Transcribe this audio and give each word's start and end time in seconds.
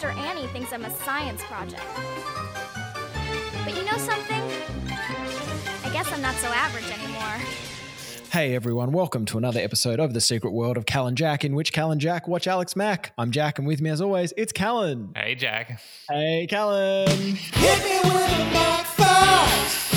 sister 0.00 0.18
Annie 0.18 0.46
thinks 0.46 0.72
I'm 0.72 0.86
a 0.86 0.90
science 0.90 1.42
project. 1.44 1.82
But 3.64 3.76
you 3.76 3.84
know 3.84 3.98
something? 3.98 4.42
I 5.84 5.90
guess 5.92 6.10
I'm 6.10 6.22
not 6.22 6.34
so 6.36 6.48
average 6.48 6.90
anymore. 6.90 7.36
Hey 8.32 8.54
everyone, 8.54 8.92
welcome 8.92 9.26
to 9.26 9.36
another 9.36 9.60
episode 9.60 10.00
of 10.00 10.14
The 10.14 10.20
Secret 10.22 10.52
World 10.52 10.78
of 10.78 10.86
Cal 10.86 11.06
and 11.06 11.18
Jack, 11.18 11.44
in 11.44 11.54
which 11.54 11.74
Cal 11.74 11.92
and 11.92 12.00
Jack 12.00 12.26
watch 12.26 12.46
Alex 12.46 12.74
Mack. 12.76 13.12
I'm 13.18 13.30
Jack, 13.30 13.58
and 13.58 13.68
with 13.68 13.82
me 13.82 13.90
as 13.90 14.00
always, 14.00 14.32
it's 14.38 14.52
Callan. 14.52 15.10
Hey, 15.14 15.34
Jack. 15.34 15.82
Hey, 16.08 16.46
Callan. 16.48 17.10
Hit 17.10 17.84
me 17.84 18.00
with 18.02 18.14
a 18.14 18.52
Mac 18.54 18.86
fact. 18.86 19.94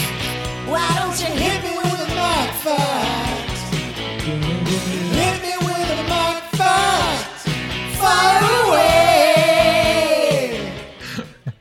Why 0.68 0.96
don't 1.00 1.18
you 1.18 1.33
hit 1.42 1.64
me 1.64 1.72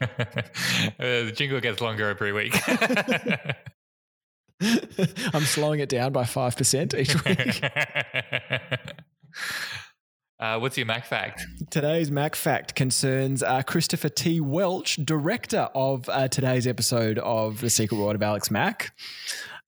the 0.98 1.32
jingle 1.34 1.60
gets 1.60 1.80
longer 1.80 2.08
every 2.08 2.32
week. 2.32 2.56
I'm 5.34 5.42
slowing 5.42 5.80
it 5.80 5.88
down 5.88 6.12
by 6.12 6.24
5% 6.24 6.94
each 6.98 7.24
week. 7.24 7.64
uh, 10.40 10.58
what's 10.58 10.76
your 10.76 10.86
Mac 10.86 11.06
fact? 11.06 11.44
Today's 11.70 12.10
Mac 12.10 12.34
fact 12.34 12.74
concerns 12.74 13.42
uh, 13.42 13.62
Christopher 13.62 14.08
T. 14.08 14.40
Welch, 14.40 14.96
director 14.96 15.68
of 15.74 16.08
uh, 16.08 16.28
today's 16.28 16.66
episode 16.66 17.18
of 17.18 17.60
The 17.60 17.70
Secret 17.70 17.98
World 17.98 18.14
of 18.14 18.22
Alex 18.22 18.50
Mack. 18.50 18.92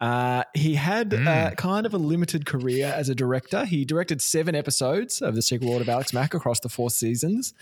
Uh, 0.04 0.42
he 0.54 0.74
had 0.74 1.14
uh, 1.14 1.16
Mm. 1.16 1.56
kind 1.56 1.86
of 1.86 1.94
a 1.94 1.98
limited 1.98 2.44
career 2.44 2.86
as 2.94 3.08
a 3.08 3.14
director. 3.14 3.64
He 3.64 3.84
directed 3.86 4.20
seven 4.20 4.54
episodes 4.54 5.22
of 5.22 5.34
The 5.34 5.40
Secret 5.42 5.66
World 5.68 5.80
of 5.80 5.88
Alex 5.88 6.12
Mack 6.12 6.34
across 6.34 6.60
the 6.60 6.68
four 6.68 6.90
seasons. 6.90 7.54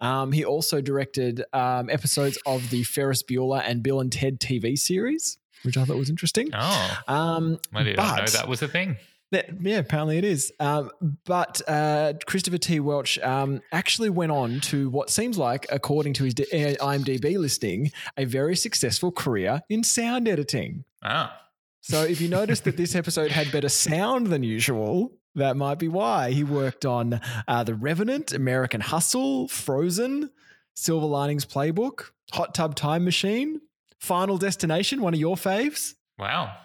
Um, 0.00 0.32
he 0.32 0.44
also 0.44 0.80
directed 0.82 1.42
um, 1.54 1.88
episodes 1.88 2.36
of 2.44 2.68
the 2.70 2.82
Ferris 2.82 3.22
Bueller 3.22 3.62
and 3.64 3.82
Bill 3.82 4.00
and 4.00 4.12
Ted 4.12 4.40
TV 4.40 4.78
series, 4.78 5.38
which 5.62 5.76
I 5.78 5.84
thought 5.86 5.96
was 5.96 6.10
interesting. 6.10 6.50
Oh, 6.52 6.98
Um, 7.08 7.58
I 7.74 7.82
did 7.82 7.96
not 7.96 8.18
know 8.18 8.26
that 8.26 8.48
was 8.48 8.60
a 8.60 8.68
thing. 8.68 8.98
that, 9.32 9.46
yeah, 9.62 9.78
apparently 9.78 10.18
it 10.18 10.24
is. 10.24 10.52
Um, 10.60 10.90
but 11.24 11.62
uh, 11.66 12.12
Christopher 12.26 12.58
T. 12.58 12.78
Welch 12.78 13.18
um, 13.20 13.62
actually 13.72 14.10
went 14.10 14.32
on 14.32 14.60
to 14.72 14.90
what 14.90 15.08
seems 15.08 15.38
like, 15.38 15.64
according 15.70 16.12
to 16.18 16.24
his 16.24 16.34
D- 16.34 16.44
IMDb 16.52 17.38
listing, 17.38 17.90
a 18.18 18.26
very 18.26 18.54
successful 18.54 19.10
career 19.10 19.62
in 19.70 19.82
sound 19.82 20.28
editing. 20.28 20.84
Oh, 21.02 21.30
So 21.88 22.02
if 22.02 22.20
you 22.20 22.28
noticed 22.28 22.64
that 22.64 22.76
this 22.76 22.96
episode 22.96 23.30
had 23.30 23.52
better 23.52 23.68
sound 23.68 24.26
than 24.26 24.42
usual, 24.42 25.12
that 25.36 25.56
might 25.56 25.78
be 25.78 25.86
why. 25.86 26.32
He 26.32 26.42
worked 26.42 26.84
on 26.84 27.20
uh, 27.46 27.62
The 27.62 27.76
Revenant, 27.76 28.32
American 28.32 28.80
Hustle, 28.80 29.46
Frozen, 29.46 30.30
Silver 30.74 31.06
Linings 31.06 31.44
Playbook, 31.44 32.10
Hot 32.32 32.56
Tub 32.56 32.74
Time 32.74 33.04
Machine, 33.04 33.60
Final 34.00 34.36
Destination, 34.36 35.00
one 35.00 35.14
of 35.14 35.20
your 35.20 35.36
faves. 35.36 35.94
wow. 36.18 36.56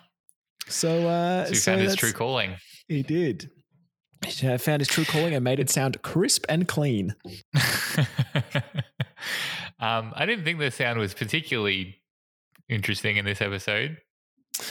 So, 0.67 1.07
uh, 1.07 1.45
So 1.45 1.49
you 1.51 1.55
so 1.55 1.71
found 1.71 1.81
his 1.81 1.95
true 1.95 2.13
calling. 2.13 2.55
he 2.87 3.03
did. 3.03 3.51
He 4.25 4.57
found 4.57 4.81
his 4.81 4.87
true 4.87 5.05
calling 5.05 5.35
and 5.35 5.43
made 5.43 5.59
it 5.59 5.69
sound 5.69 6.01
crisp 6.01 6.45
and 6.49 6.67
clean. 6.67 7.13
um, 9.79 10.13
I 10.15 10.25
didn't 10.25 10.45
think 10.45 10.57
the 10.57 10.71
sound 10.71 10.97
was 10.97 11.13
particularly 11.13 12.01
interesting 12.69 13.17
in 13.17 13.25
this 13.25 13.39
episode. 13.39 13.97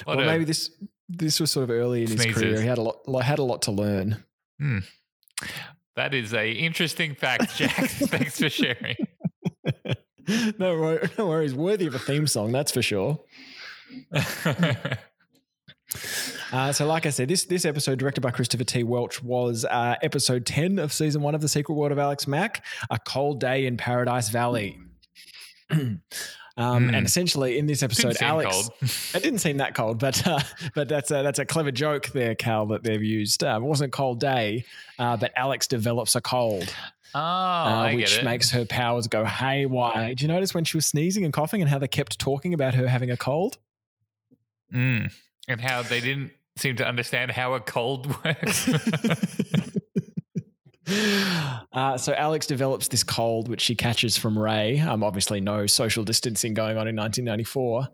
What 0.05 0.17
well, 0.19 0.21
a- 0.21 0.33
maybe 0.33 0.45
this 0.45 0.71
this 1.09 1.41
was 1.41 1.51
sort 1.51 1.65
of 1.65 1.71
early 1.71 2.03
in 2.03 2.09
his 2.11 2.25
career. 2.27 2.61
He 2.61 2.67
had 2.67 2.79
a 2.79 2.83
lot 2.83 3.07
lo- 3.09 3.21
had 3.21 3.39
a 3.39 3.43
lot 3.45 3.63
to 3.63 3.73
learn. 3.73 4.23
that 5.97 6.15
is 6.15 6.33
a 6.35 6.53
interesting 6.53 7.15
fact, 7.15 7.57
Jack. 7.57 7.75
Thanks 7.91 8.39
for 8.39 8.49
sharing. 8.49 8.97
no, 10.59 10.77
wor- 10.79 11.03
no 11.19 11.27
worries. 11.27 11.55
Worthy 11.55 11.87
of 11.87 11.95
a 11.95 11.99
theme 11.99 12.27
song, 12.27 12.53
that's 12.53 12.73
for 12.73 12.83
sure. 12.83 13.21
Uh, 16.53 16.73
so, 16.73 16.85
like 16.87 17.07
I 17.07 17.11
said, 17.11 17.29
this 17.29 17.45
this 17.45 17.65
episode, 17.65 17.99
directed 17.99 18.21
by 18.23 18.31
Christopher 18.31 18.65
T. 18.65 18.83
Welch, 18.83 19.23
was 19.23 19.65
uh, 19.65 19.95
episode 20.03 20.47
ten 20.47 20.79
of 20.79 20.93
season 20.93 21.23
one 21.23 21.35
of 21.35 21.41
the 21.41 21.49
Secret 21.49 21.75
World 21.75 21.93
of 21.93 21.99
Alex 21.99 22.27
Mack, 22.27 22.65
a 22.91 22.99
cold 22.99 23.41
day 23.41 23.67
in 23.67 23.77
Paradise 23.77 24.29
Valley. 24.31 24.79
um, 26.57 26.89
Hmm. 26.89 26.95
And 26.95 27.07
essentially, 27.07 27.59
in 27.59 27.67
this 27.67 27.83
episode, 27.83 28.17
Alex. 28.21 28.71
It 29.15 29.23
didn't 29.23 29.39
seem 29.41 29.57
that 29.59 29.75
cold, 29.75 29.99
but 29.99 30.27
uh, 30.27 30.41
but 30.75 30.89
that's 30.89 31.11
a, 31.11 31.23
that's 31.23 31.39
a 31.39 31.45
clever 31.45 31.71
joke 31.71 32.09
there, 32.09 32.35
Cal, 32.35 32.67
that 32.67 32.83
they've 32.83 33.03
used. 33.03 33.43
Uh, 33.45 33.57
it 33.57 33.63
wasn't 33.63 33.89
a 33.89 33.97
cold 33.97 34.21
day, 34.21 34.65
uh, 34.99 35.17
but 35.17 35.33
Alex 35.37 35.67
develops 35.67 36.15
a 36.17 36.21
cold, 36.21 36.73
Oh, 37.15 37.19
uh, 37.19 37.23
I 37.23 37.95
which 37.95 38.11
get 38.11 38.19
it. 38.21 38.25
makes 38.25 38.51
her 38.53 38.65
powers 38.65 39.07
go 39.09 39.25
haywire. 39.25 40.09
Did 40.11 40.23
you 40.23 40.29
notice 40.29 40.55
when 40.55 40.65
she 40.65 40.77
was 40.77 40.87
sneezing 40.87 41.25
and 41.25 41.33
coughing 41.33 41.61
and 41.61 41.69
how 41.69 41.79
they 41.79 41.89
kept 41.89 42.19
talking 42.19 42.55
about 42.55 42.75
her 42.75 42.87
having 42.87 43.11
a 43.11 43.17
cold? 43.17 43.59
Mm. 44.73 45.13
And 45.49 45.61
how 45.61 45.83
they 45.83 46.01
didn't 46.01 46.31
seem 46.57 46.77
to 46.77 46.87
understand 46.87 47.33
how 47.33 47.55
a 47.55 47.61
cold 47.61 48.07
works. 48.25 48.69
Uh, 51.73 51.97
so 51.97 52.13
Alex 52.15 52.47
develops 52.47 52.89
this 52.89 53.03
cold, 53.05 53.49
which 53.49 53.61
she 53.61 53.75
catches 53.75 54.17
from 54.17 54.39
Ray. 54.39 54.81
Um, 54.81 55.03
obviously, 55.05 55.41
no 55.41 55.67
social 55.67 56.03
distancing 56.05 56.53
going 56.55 56.77
on 56.77 56.89
in 56.89 56.97
1994, 56.97 57.89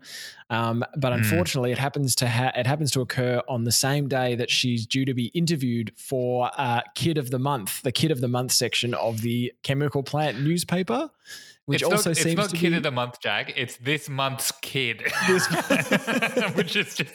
um, 0.49 0.83
but 0.97 1.13
Hmm. 1.13 1.19
unfortunately, 1.19 1.71
it 1.71 1.77
happens 1.77 2.15
to 2.15 2.27
ha- 2.27 2.51
it 2.55 2.65
happens 2.65 2.91
to 2.91 3.01
occur 3.01 3.41
on 3.47 3.63
the 3.65 3.71
same 3.71 4.07
day 4.07 4.35
that 4.35 4.49
she's 4.49 4.85
due 4.85 5.05
to 5.05 5.13
be 5.13 5.25
interviewed 5.27 5.91
for 5.95 6.49
uh, 6.57 6.81
Kid 6.95 7.17
of 7.17 7.29
the 7.29 7.39
Month, 7.39 7.81
the 7.83 7.91
Kid 7.91 8.11
of 8.11 8.21
the 8.21 8.27
Month 8.27 8.51
section 8.51 8.93
of 8.95 9.21
the 9.21 9.53
Chemical 9.63 10.01
Plant 10.03 10.41
newspaper, 10.41 11.09
which 11.65 11.81
it's 11.81 11.91
also 11.91 12.09
not, 12.09 12.17
seems 12.17 12.25
it's 12.27 12.35
not 12.37 12.49
to 12.49 12.55
kid 12.57 12.69
be 12.71 12.77
of 12.77 12.83
the 12.83 12.91
month, 12.91 13.19
Jack. 13.21 13.53
It's 13.55 13.77
this 13.77 14.09
month's 14.09 14.51
kid. 14.61 15.03
This- 15.27 15.47
which 16.55 16.75
is 16.75 16.95
just. 16.95 17.11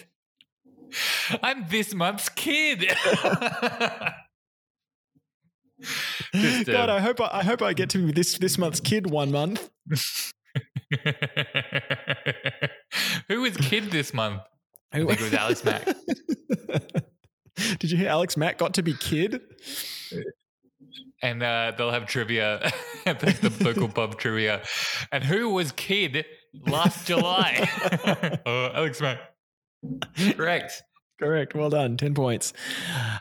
I'm 1.43 1.67
this 1.71 1.95
month's 1.95 2.29
kid. 2.29 2.85
Just, 6.35 6.67
God, 6.71 6.89
uh, 6.89 6.95
I 6.95 7.01
hope 7.01 7.21
I, 7.21 7.29
I 7.33 7.43
hope 7.43 7.63
I 7.63 7.73
get 7.73 7.91
to 7.91 7.99
be 8.07 8.13
this 8.13 8.39
this 8.39 8.59
month's 8.59 8.81
kid 8.81 9.11
one 9.11 9.31
month. 9.31 9.71
Who 13.29 13.43
was 13.43 13.57
kid 13.57 13.91
this 13.91 14.13
month? 14.13 14.43
I 14.93 14.99
think 14.99 15.11
it 15.11 15.21
was 15.21 15.35
Alex 15.35 15.65
Mack. 15.65 15.87
Did 17.79 17.91
you 17.91 17.97
hear 17.97 18.09
Alex 18.09 18.37
Mack 18.37 18.59
got 18.59 18.75
to 18.75 18.83
be 18.83 18.93
kid? 18.95 19.41
and 21.23 21.43
uh, 21.43 21.73
they'll 21.79 21.91
have 21.93 22.07
trivia 22.07 22.71
at 23.07 23.21
the, 23.21 23.49
the 23.49 23.65
local 23.65 23.89
pub 23.89 24.19
trivia. 24.19 24.63
And 25.13 25.23
who 25.25 25.51
was 25.51 25.73
kid 25.73 26.27
last 26.67 27.07
July? 27.07 27.69
uh, 28.45 28.71
Alex 28.75 29.01
Mack. 29.01 29.21
Correct. 30.37 30.83
Correct. 31.23 31.55
Well 31.55 31.71
done. 31.71 31.97
10 31.97 32.15
points. 32.15 32.53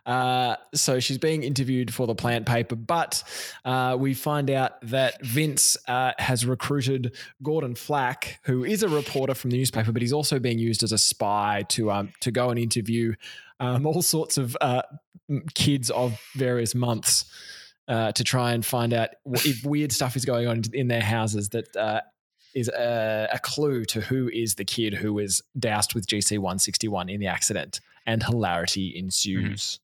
Uh, 0.08 0.56
so 0.74 1.00
she's 1.00 1.20
being 1.20 1.44
interviewed 1.44 1.94
for 1.94 2.08
the 2.08 2.16
plant 2.16 2.48
paper, 2.48 2.76
but 2.76 3.24
uh, 3.64 3.96
we 4.00 4.16
find 4.16 4.50
out 4.50 4.82
that 4.82 5.24
Vince 5.24 5.78
uh, 5.88 6.14
has 6.18 6.44
recruited 6.44 7.16
Gordon 7.44 7.76
Flack, 7.76 8.40
who 8.46 8.64
is 8.64 8.82
a 8.82 8.90
reporter 8.90 9.36
from 9.36 9.52
the 9.52 9.58
newspaper, 9.58 9.92
but 9.92 10.02
he's 10.02 10.14
also 10.14 10.40
being 10.40 10.58
used 10.58 10.82
as 10.82 10.92
a 10.92 10.98
spy 10.98 11.64
to, 11.70 11.92
um, 11.92 12.12
to 12.22 12.32
go 12.32 12.50
and 12.50 12.58
interview 12.58 13.14
um, 13.60 13.86
all 13.86 14.02
sorts 14.02 14.40
of 14.40 14.58
uh, 14.62 14.82
kids 15.54 15.92
of 15.92 16.20
various 16.36 16.74
months. 16.74 17.26
Uh, 17.88 18.12
to 18.14 18.24
try 18.24 18.54
and 18.54 18.66
find 18.66 18.94
out 18.94 19.10
if 19.26 19.66
weird 19.66 19.92
stuff 19.92 20.16
is 20.16 20.24
going 20.24 20.48
on 20.48 20.62
in 20.72 20.88
their 20.88 21.02
houses 21.02 21.50
that 21.50 21.76
uh, 21.76 22.00
is 22.54 22.70
a, 22.70 23.28
a 23.34 23.40
clue 23.40 23.84
to 23.86 24.02
who 24.02 24.30
is 24.30 24.56
the 24.56 24.64
kid 24.64 24.94
who 24.94 25.14
was 25.14 25.42
doused 25.60 25.94
with 25.94 26.08
GC 26.08 26.38
161 26.38 27.10
in 27.10 27.20
the 27.20 27.28
accident, 27.28 27.80
and 28.06 28.24
hilarity 28.24 28.94
ensues. 28.96 29.80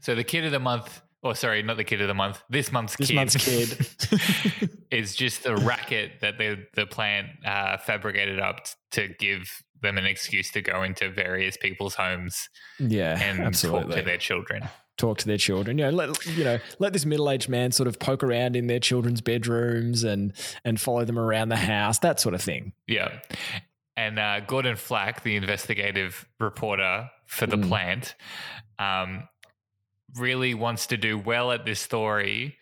So 0.00 0.14
the 0.14 0.24
kid 0.24 0.44
of 0.44 0.52
the 0.52 0.60
month, 0.60 1.02
or 1.22 1.34
sorry, 1.34 1.62
not 1.62 1.76
the 1.76 1.84
kid 1.84 2.00
of 2.00 2.08
the 2.08 2.14
month, 2.14 2.42
this 2.48 2.70
month's 2.72 2.96
This 2.96 3.08
kid, 3.08 3.14
month's 3.14 3.36
kid. 3.36 4.70
is 4.90 5.14
just 5.14 5.42
the 5.42 5.56
racket 5.56 6.20
that 6.20 6.38
the 6.38 6.64
the 6.74 6.86
plant 6.86 7.28
uh, 7.44 7.76
fabricated 7.78 8.38
up 8.38 8.66
to 8.92 9.08
give 9.18 9.62
them 9.82 9.98
an 9.98 10.06
excuse 10.06 10.50
to 10.52 10.62
go 10.62 10.82
into 10.82 11.10
various 11.10 11.56
people's 11.56 11.94
homes 11.94 12.48
yeah, 12.78 13.18
and 13.20 13.40
absolutely. 13.40 13.88
talk 13.88 13.96
to 13.96 14.02
their 14.02 14.16
children. 14.18 14.68
talk 14.96 15.18
to 15.18 15.26
their 15.26 15.36
children. 15.36 15.78
You 15.78 15.84
know, 15.86 15.90
let 15.90 16.26
you 16.26 16.44
know, 16.44 16.58
let 16.78 16.92
this 16.92 17.04
middle-aged 17.04 17.48
man 17.48 17.72
sort 17.72 17.86
of 17.86 17.98
poke 17.98 18.22
around 18.22 18.56
in 18.56 18.66
their 18.66 18.80
children's 18.80 19.20
bedrooms 19.20 20.04
and 20.04 20.32
and 20.64 20.80
follow 20.80 21.04
them 21.04 21.18
around 21.18 21.50
the 21.50 21.56
house, 21.56 21.98
that 22.00 22.20
sort 22.20 22.34
of 22.34 22.40
thing. 22.40 22.72
Yeah. 22.86 23.20
And 23.96 24.18
uh, 24.18 24.40
Gordon 24.40 24.76
Flack, 24.76 25.22
the 25.22 25.36
investigative 25.36 26.28
reporter 26.38 27.10
for 27.26 27.46
the 27.46 27.56
Mm. 27.56 27.68
plant, 27.68 28.14
um, 28.78 29.28
really 30.16 30.54
wants 30.54 30.86
to 30.88 30.96
do 30.96 31.18
well 31.18 31.50
at 31.52 31.64
this 31.64 31.80
story 31.80 32.56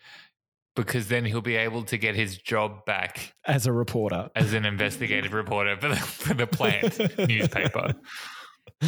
because 0.75 1.07
then 1.07 1.23
he'll 1.25 1.41
be 1.41 1.55
able 1.55 1.83
to 1.83 1.97
get 1.97 2.15
his 2.15 2.37
job 2.37 2.85
back 2.85 3.33
As 3.45 3.65
a 3.65 3.71
reporter, 3.71 4.29
as 4.35 4.53
an 4.53 4.65
investigative 4.65 5.33
reporter 5.33 5.77
for 5.77 5.89
the, 5.89 5.95
for 5.95 6.33
the 6.33 6.47
plant 6.47 6.99
newspaper, 7.29 7.93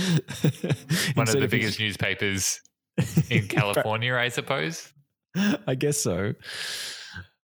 one 1.14 1.30
of 1.30 1.40
the 1.40 1.48
biggest 1.50 1.80
newspapers 1.80 2.60
in 3.30 3.48
California, 3.48 4.16
I 4.16 4.30
suppose. 4.30 4.92
I 5.68 5.76
guess 5.76 5.98
so. 5.98 6.34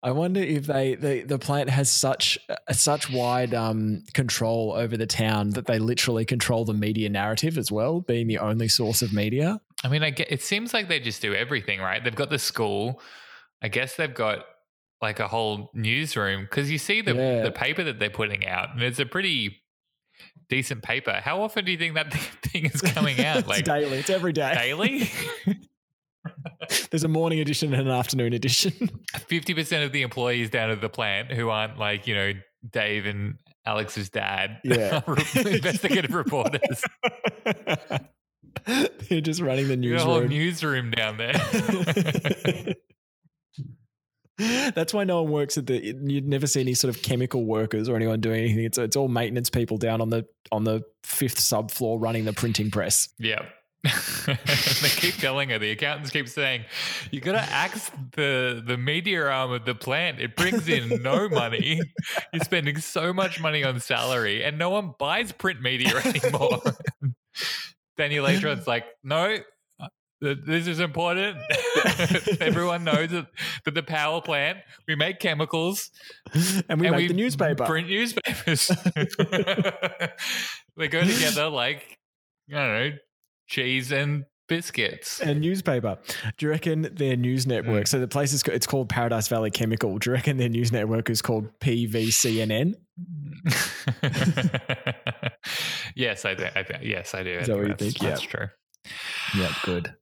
I 0.02 0.12
wonder 0.12 0.40
if 0.40 0.66
they 0.66 0.94
the, 0.94 1.22
the 1.24 1.38
plant 1.38 1.68
has 1.68 1.90
such 1.90 2.38
uh, 2.48 2.72
such 2.72 3.10
wide 3.10 3.52
um, 3.52 4.02
control 4.14 4.72
over 4.72 4.96
the 4.96 5.06
town 5.06 5.50
that 5.50 5.66
they 5.66 5.78
literally 5.78 6.24
control 6.24 6.64
the 6.64 6.72
media 6.72 7.08
narrative 7.10 7.58
as 7.58 7.70
well, 7.70 8.00
being 8.00 8.26
the 8.26 8.38
only 8.38 8.68
source 8.68 9.02
of 9.02 9.12
media. 9.12 9.60
I 9.84 9.88
mean, 9.88 10.02
I 10.02 10.10
get, 10.10 10.30
it 10.32 10.42
seems 10.42 10.72
like 10.74 10.88
they 10.88 11.00
just 11.00 11.20
do 11.22 11.34
everything, 11.34 11.80
right? 11.80 12.02
They've 12.02 12.14
got 12.14 12.30
the 12.30 12.38
school. 12.38 13.00
I 13.62 13.68
guess 13.68 13.96
they've 13.96 14.12
got 14.14 14.44
like 15.02 15.20
a 15.20 15.28
whole 15.28 15.70
newsroom 15.74 16.42
because 16.42 16.70
you 16.70 16.78
see 16.78 17.02
the 17.02 17.14
Yeah. 17.14 17.42
the 17.42 17.52
paper 17.52 17.84
that 17.84 17.98
they're 17.98 18.08
putting 18.10 18.46
out, 18.46 18.70
and 18.74 18.82
it's 18.82 18.98
a 19.00 19.06
pretty 19.06 19.62
decent 20.48 20.82
paper. 20.82 21.20
How 21.22 21.42
often 21.42 21.64
do 21.66 21.72
you 21.72 21.78
think 21.78 21.94
that 21.94 22.12
thing 22.42 22.64
is 22.66 22.80
coming 22.80 23.22
out? 23.24 23.38
it's 23.40 23.48
Like 23.48 23.64
daily. 23.64 23.98
It's 23.98 24.10
every 24.10 24.32
day. 24.32 24.54
daily? 24.54 25.10
There's 26.90 27.04
a 27.04 27.08
morning 27.08 27.40
edition 27.40 27.72
and 27.72 27.82
an 27.88 27.94
afternoon 27.94 28.32
edition. 28.32 28.72
Fifty 29.28 29.54
percent 29.54 29.84
of 29.84 29.92
the 29.92 30.02
employees 30.02 30.50
down 30.50 30.70
at 30.70 30.80
the 30.80 30.88
plant 30.88 31.32
who 31.32 31.48
aren't 31.48 31.78
like 31.78 32.06
you 32.06 32.14
know 32.14 32.32
Dave 32.70 33.06
and 33.06 33.34
Alex's 33.66 34.10
dad, 34.10 34.58
Yeah. 34.64 35.00
investigative 35.34 36.12
reporters. 36.14 36.82
They're 39.08 39.20
just 39.20 39.40
running 39.40 39.68
the 39.68 39.76
got 39.90 40.00
whole 40.02 40.20
newsroom. 40.20 40.90
newsroom 40.90 40.90
down 40.90 41.16
there. 41.16 42.74
That's 44.74 44.94
why 44.94 45.04
no 45.04 45.22
one 45.22 45.30
works 45.32 45.58
at 45.58 45.66
the. 45.66 45.76
You'd 46.02 46.26
never 46.26 46.46
see 46.46 46.60
any 46.62 46.72
sort 46.72 46.94
of 46.94 47.02
chemical 47.02 47.44
workers 47.44 47.90
or 47.90 47.96
anyone 47.96 48.20
doing 48.20 48.40
anything. 48.44 48.64
It's 48.64 48.78
it's 48.78 48.96
all 48.96 49.08
maintenance 49.08 49.50
people 49.50 49.76
down 49.76 50.00
on 50.00 50.08
the 50.08 50.24
on 50.50 50.64
the 50.64 50.82
fifth 51.04 51.36
subfloor 51.36 52.00
running 52.00 52.24
the 52.24 52.32
printing 52.32 52.70
press. 52.70 53.10
Yeah. 53.18 53.42
They 53.82 54.88
keep 54.88 55.14
telling 55.16 55.48
her, 55.50 55.58
the 55.58 55.70
accountants 55.70 56.10
keep 56.10 56.28
saying, 56.28 56.64
you 57.10 57.20
got 57.20 57.32
to 57.32 57.40
axe 57.40 57.90
the, 58.12 58.62
the 58.64 58.76
media 58.76 59.26
arm 59.26 59.52
of 59.52 59.64
the 59.64 59.74
plant. 59.74 60.20
It 60.20 60.36
brings 60.36 60.68
in 60.68 61.02
no 61.02 61.28
money. 61.30 61.80
You're 62.32 62.44
spending 62.44 62.78
so 62.78 63.12
much 63.12 63.40
money 63.40 63.64
on 63.64 63.80
salary, 63.80 64.44
and 64.44 64.58
no 64.58 64.70
one 64.70 64.94
buys 64.98 65.32
print 65.32 65.62
media 65.62 65.96
anymore. 66.04 66.60
Danielle 67.96 68.26
Atron's 68.26 68.66
like, 68.66 68.84
no, 69.02 69.38
uh, 69.80 70.34
this 70.46 70.66
is 70.66 70.80
important. 70.80 71.38
Everyone 72.40 72.84
knows 72.84 73.10
that, 73.10 73.26
that 73.64 73.74
the 73.74 73.82
power 73.82 74.20
plant, 74.20 74.58
we 74.86 74.94
make 74.94 75.18
chemicals, 75.20 75.90
And 76.68 76.80
we 76.80 76.86
and 76.86 76.96
make 76.96 77.08
the 77.08 77.14
newspaper. 77.14 77.64
Print 77.64 77.88
newspapers. 77.88 78.70
they 80.76 80.88
go 80.88 81.02
together 81.02 81.48
like 81.48 81.98
I 82.52 82.54
don't 82.54 82.90
know, 82.90 82.96
cheese 83.50 83.90
and 83.92 84.24
biscuits. 84.48 85.20
and 85.20 85.40
newspaper. 85.40 85.98
Do 86.38 86.46
you 86.46 86.50
reckon 86.50 86.82
their 86.94 87.16
news 87.16 87.46
network? 87.46 87.84
Mm. 87.84 87.88
So 87.88 87.98
the 88.00 88.08
place 88.08 88.32
is 88.32 88.42
it's 88.44 88.66
called 88.66 88.88
Paradise 88.88 89.28
Valley 89.28 89.50
Chemical. 89.50 89.98
Do 89.98 90.10
you 90.10 90.14
reckon 90.14 90.38
their 90.38 90.48
news 90.48 90.72
network 90.72 91.10
is 91.10 91.20
called 91.20 91.48
PVCNN? 91.60 92.74
yes, 95.94 96.24
I 96.24 96.34
do. 96.34 96.46
I 96.54 96.62
do. 96.62 96.74
Yes, 96.82 97.14
I 97.14 97.22
do. 97.22 97.30
Is 97.30 97.46
that 97.46 97.56
what 97.56 97.62
you 97.62 97.68
that's, 97.68 97.82
think? 97.82 97.98
That's 97.98 98.22
Yeah. 98.24 98.30
true. 98.30 98.48
Yeah, 99.36 99.52
good. 99.64 99.94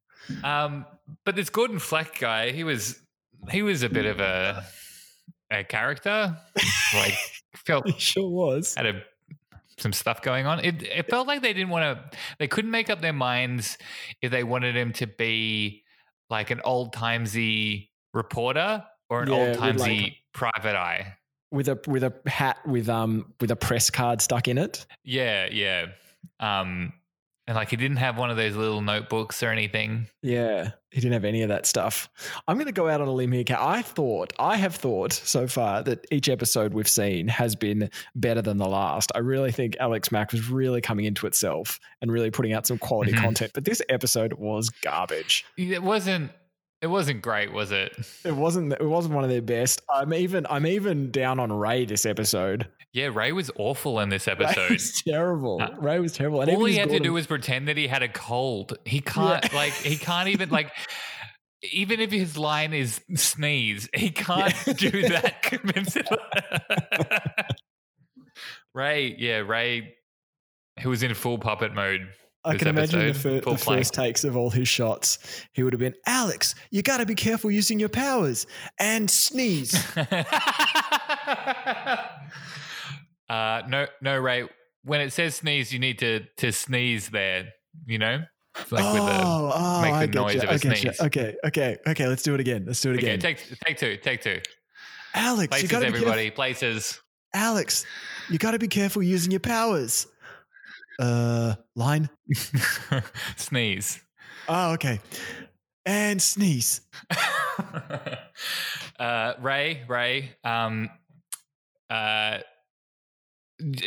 Um, 0.45 0.87
but 1.25 1.37
this 1.37 1.51
Gordon 1.51 1.79
Flack 1.79 2.19
guy, 2.19 2.51
he 2.53 2.65
was 2.65 2.99
he 3.51 3.63
was 3.63 3.83
a 3.83 3.89
bit 3.89 4.07
of 4.07 4.21
a 4.21 4.65
a 5.51 5.65
character. 5.65 6.37
Like 6.95 7.15
felt 7.67 7.89
It 7.89 8.01
sure 8.01 8.29
was. 8.29 8.75
had 8.75 8.87
a 8.87 9.03
some 9.81 9.93
stuff 9.93 10.23
going 10.23 10.47
on. 10.47 10.61
It 10.65 10.83
it 10.83 11.09
felt 11.11 11.27
like 11.27 11.43
they 11.43 11.53
didn't 11.53 11.71
want 11.71 11.85
to. 12.13 12.19
They 12.39 12.49
couldn't 12.49 12.71
make 12.71 12.91
up 12.91 13.01
their 13.01 13.13
minds 13.13 13.79
if 14.23 14.31
they 14.31 14.45
wanted 14.45 14.77
him 14.77 14.93
to 14.95 15.07
be 15.07 15.85
like 16.31 16.51
an 16.51 16.61
old 16.65 16.95
timesy 16.95 17.89
reporter 18.15 18.85
or 19.11 19.23
an 19.23 19.29
Yeah, 19.31 19.35
old 19.37 19.57
timesy 19.57 20.03
like- 20.03 20.17
private 20.33 20.77
eye. 20.77 21.15
With 21.51 21.69
a 21.69 21.81
with 21.87 22.05
a 22.05 22.13
hat 22.27 22.59
with 22.67 22.89
um 22.91 23.33
with 23.41 23.51
a 23.51 23.57
press 23.57 23.89
card 23.91 24.21
stuck 24.21 24.49
in 24.49 24.59
it. 24.59 24.85
Yeah, 25.05 25.49
yeah. 25.51 25.87
Um, 26.41 26.93
and 27.49 27.57
like 27.57 27.71
he 27.71 27.77
didn't 27.77 27.97
have 27.97 28.17
one 28.17 28.31
of 28.31 28.37
those 28.37 28.55
little 28.55 28.81
notebooks 28.83 29.43
or 29.43 29.49
anything. 29.49 30.07
Yeah, 30.23 30.71
he 30.91 31.01
didn't 31.01 31.15
have 31.15 31.25
any 31.25 31.43
of 31.43 31.49
that 31.49 31.67
stuff. 31.67 32.09
I'm 32.47 32.57
going 32.57 32.67
to 32.67 32.73
go 32.73 32.89
out 32.89 33.01
on 33.01 33.09
a 33.09 33.13
limb 33.13 33.33
here. 33.33 33.43
I 33.59 33.83
thought, 33.83 34.33
I 34.39 34.57
have 34.57 34.75
thought 34.77 35.13
so 35.13 35.47
far 35.49 35.83
that 35.83 36.07
each 36.13 36.29
episode 36.29 36.75
we've 36.75 36.89
seen 36.89 37.27
has 37.29 37.57
been 37.57 37.91
better 38.15 38.43
than 38.43 38.59
the 38.59 38.69
last. 38.69 39.11
I 39.15 39.19
really 39.19 39.51
think 39.51 39.77
Alex 39.81 40.13
Mack 40.13 40.31
was 40.33 40.49
really 40.49 40.81
coming 40.81 41.07
into 41.07 41.27
itself 41.27 41.81
and 42.03 42.13
really 42.13 42.31
putting 42.31 42.53
out 42.53 42.67
some 42.67 42.79
quality 42.79 43.13
Mhm. 43.13 43.23
content. 43.23 43.51
But 43.55 43.65
this 43.65 43.83
episode 43.89 44.35
was 44.35 44.69
garbage. 44.69 45.45
It 45.57 45.83
wasn't. 45.83 46.31
It 46.81 46.87
wasn't 46.87 47.23
great, 47.23 47.53
was 47.53 47.73
it? 47.73 47.93
It 48.25 48.37
wasn't. 48.37 48.73
It 48.73 48.85
wasn't 48.85 49.15
one 49.15 49.25
of 49.25 49.31
their 49.31 49.43
best. 49.43 49.83
I'm 49.91 50.15
even. 50.15 50.47
I'm 50.49 50.67
even 50.67 51.11
down 51.11 51.41
on 51.41 51.53
Ray 51.53 51.85
this 51.85 52.07
episode. 52.07 52.69
Yeah, 52.93 53.11
Ray 53.13 53.33
was 53.33 53.51
awful 53.57 54.01
in 54.01 54.09
this 54.09 54.27
Ray 54.27 54.35
episode. 54.35 54.71
was 54.71 55.03
terrible. 55.07 55.61
Uh, 55.61 55.71
Ray 55.79 55.99
was 55.99 56.13
terrible. 56.13 56.41
And 56.41 56.51
All 56.51 56.65
he 56.65 56.77
had 56.77 56.91
to 56.91 57.01
do 57.01 57.13
was 57.13 57.27
pretend 57.27 57.69
that 57.69 57.77
he 57.77 57.87
had 57.87 58.03
a 58.03 58.09
cold. 58.09 58.79
He 58.85 59.01
can't 59.01 59.53
like 59.53 59.73
he 59.73 59.97
can't 59.99 60.29
even 60.29 60.51
like 60.51 60.71
even 61.73 62.01
if 62.01 62.13
his 62.13 62.39
line 62.39 62.73
is 62.73 63.01
sneeze, 63.15 63.89
he 63.93 64.11
can't 64.11 64.55
do 64.77 64.91
that 65.09 65.43
convincingly. 65.43 66.19
Ray, 68.75 69.17
yeah, 69.19 69.39
Ray 69.39 69.95
who 70.81 70.91
was 70.91 71.03
in 71.03 71.13
full 71.15 71.39
puppet 71.39 71.75
mode. 71.75 72.09
I 72.45 72.57
can 72.57 72.69
imagine 72.69 73.09
the, 73.09 73.15
fir- 73.15 73.41
the 73.41 73.59
first 73.59 73.93
takes 73.95 74.25
of 74.25 74.37
all 74.37 74.49
his 74.51 74.69
shots. 74.69 75.19
He 75.53 75.63
would 75.63 75.73
have 75.73 75.81
been, 75.81 75.95
Alex, 76.07 76.55
you 76.71 76.83
got 76.83 76.99
to 76.99 77.07
be 77.07 77.15
careful 77.15 77.51
using 77.51 77.79
your 77.81 77.89
powers 77.89 78.47
and 78.79 79.11
sneeze. 79.11 79.75
uh 83.29 83.63
no 83.69 83.87
no 84.01 84.19
Ray. 84.19 84.49
When 84.85 85.01
it 85.01 85.13
says 85.13 85.35
sneeze, 85.37 85.73
you 85.73 85.79
need 85.79 85.99
to 85.99 86.21
to 86.39 86.53
sneeze 86.53 87.09
there, 87.11 87.49
you 87.87 87.99
know? 87.99 88.23
Like 88.71 88.85
with 88.93 88.95
the 88.95 89.01
oh, 89.03 89.53
oh, 89.55 89.83
make 89.83 89.93
the 89.93 89.97
I 89.99 90.07
get 90.07 90.15
noise 90.15 90.35
you. 90.35 90.41
of 90.43 90.49
a 90.49 90.53
I 90.53 90.59
get 90.59 90.65
you. 90.71 90.77
sneeze. 90.93 91.01
Okay, 91.01 91.37
okay, 91.45 91.77
okay. 91.87 92.07
Let's 92.09 92.23
do 92.23 92.35
it 92.35 92.41
again. 92.41 92.65
Let's 92.67 92.81
do 92.81 92.91
it 92.93 92.97
Okay, 92.97 93.15
again. 93.15 93.21
take 93.21 93.59
take 93.67 93.77
two, 93.79 93.97
take 93.99 94.23
two. 94.23 94.41
Alex, 95.15 95.63
you 95.63 95.69
got 95.69 95.83
everybody, 95.83 96.31
places. 96.31 97.01
Alex, 97.35 97.85
you 98.31 98.39
got 98.39 98.53
to 98.53 98.59
be 98.59 98.69
careful 98.69 99.03
using 99.03 99.31
your 99.31 99.41
powers. 99.41 100.07
Uh, 100.99 101.55
line. 101.77 102.11
Sneeze. 103.37 104.01
Oh, 104.49 104.73
okay. 104.73 105.01
And 105.85 106.21
sneeze. 106.21 106.83
uh, 108.99 109.33
Ray, 109.41 109.85
Ray, 109.89 110.37
um, 110.45 110.91
uh, 111.89 112.39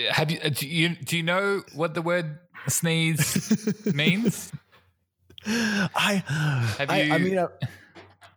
have 0.10 0.32
you 0.32 0.40
do 0.50 0.68
you 0.68 0.90
do 0.90 1.18
you 1.18 1.24
know 1.24 1.62
what 1.76 1.94
the 1.94 2.02
word 2.02 2.40
sneeze 2.68 3.86
means? 3.94 4.52
I, 5.46 6.24
Have 6.78 6.90
I, 6.90 7.10
I 7.12 7.18
mean, 7.18 7.40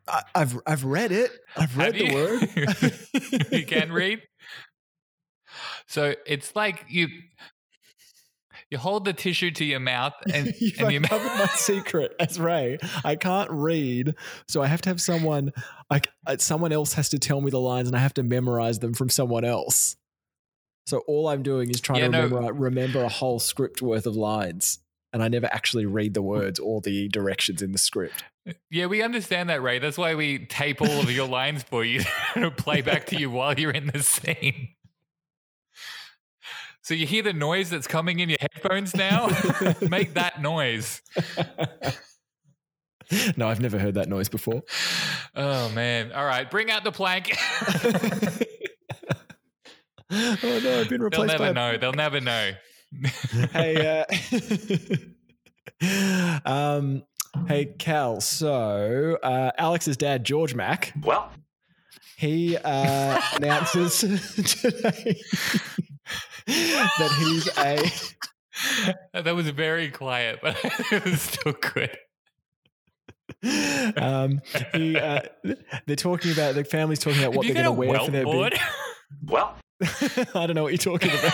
I, 0.08 0.22
I've 0.34 0.58
I've 0.66 0.84
read 0.84 1.12
it. 1.12 1.30
I've 1.56 1.76
read 1.76 1.94
the 1.94 2.14
word. 2.14 3.50
you 3.52 3.66
can 3.66 3.92
read. 3.92 4.22
So 5.86 6.14
it's 6.26 6.54
like 6.56 6.84
you 6.88 7.08
you 8.70 8.78
hold 8.78 9.04
the 9.04 9.12
tissue 9.12 9.50
to 9.52 9.64
your 9.64 9.80
mouth 9.80 10.12
and, 10.32 10.52
You've 10.58 10.78
and 10.80 10.90
you 10.90 10.98
uncovered 10.98 11.32
my 11.38 11.46
secret 11.46 12.14
as 12.18 12.38
Ray. 12.40 12.78
I 13.04 13.16
can't 13.16 13.50
read, 13.50 14.14
so 14.48 14.62
I 14.62 14.66
have 14.66 14.82
to 14.82 14.90
have 14.90 15.00
someone. 15.00 15.52
Like 15.90 16.08
uh, 16.26 16.36
someone 16.38 16.72
else 16.72 16.94
has 16.94 17.08
to 17.10 17.18
tell 17.18 17.40
me 17.40 17.50
the 17.50 17.60
lines, 17.60 17.88
and 17.88 17.96
I 17.96 18.00
have 18.00 18.14
to 18.14 18.22
memorize 18.22 18.78
them 18.78 18.94
from 18.94 19.08
someone 19.10 19.44
else. 19.44 19.96
So 20.86 20.98
all 21.06 21.28
I'm 21.28 21.42
doing 21.42 21.70
is 21.70 21.80
trying 21.80 22.00
Yeah, 22.00 22.06
to 22.06 22.12
no. 22.12 22.22
remember 22.24 22.52
remember 22.52 23.02
a 23.02 23.08
whole 23.08 23.38
script 23.38 23.80
worth 23.80 24.06
of 24.06 24.16
lines, 24.16 24.78
and 25.12 25.22
I 25.22 25.28
never 25.28 25.46
actually 25.46 25.86
read 25.86 26.14
the 26.14 26.22
words 26.22 26.58
or 26.58 26.80
the 26.80 27.08
directions 27.08 27.62
in 27.62 27.72
the 27.72 27.78
script. 27.78 28.24
Yeah, 28.70 28.86
we 28.86 29.00
understand 29.00 29.48
that, 29.48 29.62
Ray. 29.62 29.78
That's 29.78 29.96
why 29.96 30.14
we 30.14 30.44
tape 30.44 30.82
all 30.82 31.00
of 31.00 31.10
your 31.10 31.26
lines 31.26 31.62
for 31.62 31.82
you 31.84 32.02
to 32.34 32.50
play 32.50 32.82
back 32.82 33.06
to 33.06 33.16
you 33.16 33.30
while 33.30 33.58
you're 33.58 33.70
in 33.70 33.86
the 33.86 34.02
scene. 34.02 34.68
So 36.84 36.92
you 36.92 37.06
hear 37.06 37.22
the 37.22 37.32
noise 37.32 37.70
that's 37.70 37.86
coming 37.86 38.20
in 38.20 38.28
your 38.28 38.36
headphones 38.38 38.94
now? 38.94 39.28
Make 39.88 40.12
that 40.14 40.42
noise. 40.42 41.00
no, 43.38 43.48
I've 43.48 43.60
never 43.60 43.78
heard 43.78 43.94
that 43.94 44.06
noise 44.06 44.28
before. 44.28 44.62
Oh 45.34 45.70
man. 45.70 46.12
All 46.12 46.26
right, 46.26 46.50
bring 46.50 46.70
out 46.70 46.84
the 46.84 46.92
plank. 46.92 47.34
oh 50.10 50.36
no, 50.42 50.80
I've 50.80 50.90
been 50.90 51.00
replaced. 51.00 51.00
They'll 51.00 51.00
replaced 51.00 51.38
by 51.38 51.46
never 51.46 51.46
a 51.46 51.54
know. 51.54 51.78
They'll 51.78 51.94
never 51.94 52.20
know. 52.20 52.50
hey, 53.52 54.04
uh, 55.82 56.40
um, 56.44 57.02
hey, 57.48 57.64
Cal. 57.78 58.20
So, 58.20 59.16
uh, 59.22 59.52
Alex's 59.56 59.96
dad, 59.96 60.22
George 60.22 60.54
Mack, 60.54 60.92
Well, 61.02 61.30
he 62.16 62.56
uh, 62.56 63.20
announces 63.36 64.00
today 64.00 65.20
that 66.46 67.10
he's 67.18 67.48
a. 67.58 69.22
that 69.22 69.34
was 69.34 69.48
very 69.50 69.90
quiet, 69.90 70.38
but 70.42 70.56
it 70.92 71.04
was 71.04 71.20
still 71.20 71.52
good. 71.52 71.96
um, 73.96 74.40
he, 74.74 74.96
uh, 74.96 75.20
they're 75.86 75.96
talking 75.96 76.32
about 76.32 76.54
the 76.54 76.64
family's 76.64 76.98
talking 76.98 77.20
about 77.20 77.34
what 77.34 77.46
they're 77.46 77.54
going 77.54 77.64
to 77.64 77.72
wear 77.72 77.98
for 77.98 78.10
their 78.10 78.26
welt 78.26 78.52
big. 78.52 78.60
board? 78.60 78.60
Well, 79.26 79.56
I 80.34 80.46
don't 80.46 80.54
know 80.54 80.62
what 80.62 80.72
you're 80.72 80.98
talking 80.98 81.10
about. 81.10 81.32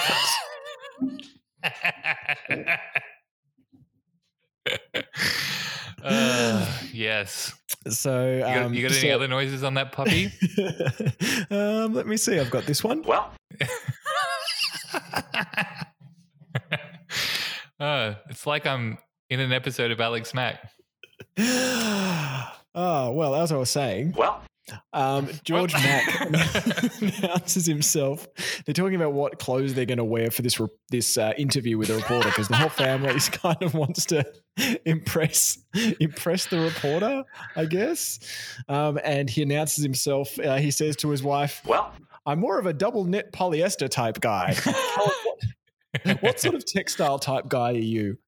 Uh, 6.04 6.66
yes. 6.92 7.54
So, 7.88 8.32
You 8.34 8.40
got, 8.40 8.62
um, 8.64 8.74
you 8.74 8.82
got 8.82 8.92
any 8.92 9.08
so- 9.08 9.14
other 9.14 9.28
noises 9.28 9.62
on 9.62 9.74
that 9.74 9.92
puppy? 9.92 10.30
um, 11.50 11.94
let 11.94 12.06
me 12.06 12.16
see. 12.16 12.38
I've 12.38 12.50
got 12.50 12.64
this 12.66 12.84
one. 12.84 13.02
well, 13.02 13.32
uh, 17.80 18.14
it's 18.28 18.46
like 18.46 18.66
I'm 18.66 18.98
in 19.28 19.40
an 19.40 19.52
episode 19.52 19.90
of 19.90 20.00
Alex 20.00 20.34
Mack. 20.34 20.70
oh 21.38 22.50
well, 23.12 23.34
as 23.34 23.52
I 23.52 23.56
was 23.56 23.70
saying, 23.70 24.14
well, 24.16 24.42
um, 24.92 25.28
George 25.44 25.74
Well- 25.74 26.30
Mack 26.30 27.00
announces 27.22 27.66
himself. 27.66 28.26
They're 28.64 28.72
talking 28.74 28.96
about 28.96 29.12
what 29.12 29.38
clothes 29.38 29.74
they're 29.74 29.86
going 29.86 29.98
to 29.98 30.04
wear 30.04 30.30
for 30.30 30.42
this 30.42 30.58
re- 30.60 30.68
this 30.90 31.16
uh, 31.18 31.32
interview 31.36 31.78
with 31.78 31.88
the 31.88 31.96
reporter 31.96 32.28
because 32.28 32.48
the 32.48 32.56
whole 32.56 32.68
family 32.68 33.14
is 33.14 33.28
kind 33.30 33.62
of 33.62 33.74
wants 33.74 34.06
to 34.06 34.24
impress 34.84 35.58
impress 36.00 36.46
the 36.46 36.60
reporter, 36.60 37.24
I 37.56 37.64
guess. 37.64 38.18
Um, 38.68 38.98
and 39.04 39.28
he 39.30 39.42
announces 39.42 39.82
himself. 39.82 40.38
Uh, 40.38 40.56
he 40.56 40.70
says 40.70 40.96
to 40.96 41.08
his 41.10 41.22
wife, 41.22 41.62
well, 41.66 41.92
"I'm 42.26 42.40
more 42.40 42.58
of 42.58 42.66
a 42.66 42.72
double 42.72 43.04
knit 43.04 43.32
polyester 43.32 43.88
type 43.88 44.20
guy." 44.20 44.54
what, 44.64 46.22
what 46.22 46.40
sort 46.40 46.54
of 46.54 46.64
textile 46.64 47.18
type 47.18 47.48
guy 47.48 47.72
are 47.72 47.74
you? 47.74 48.18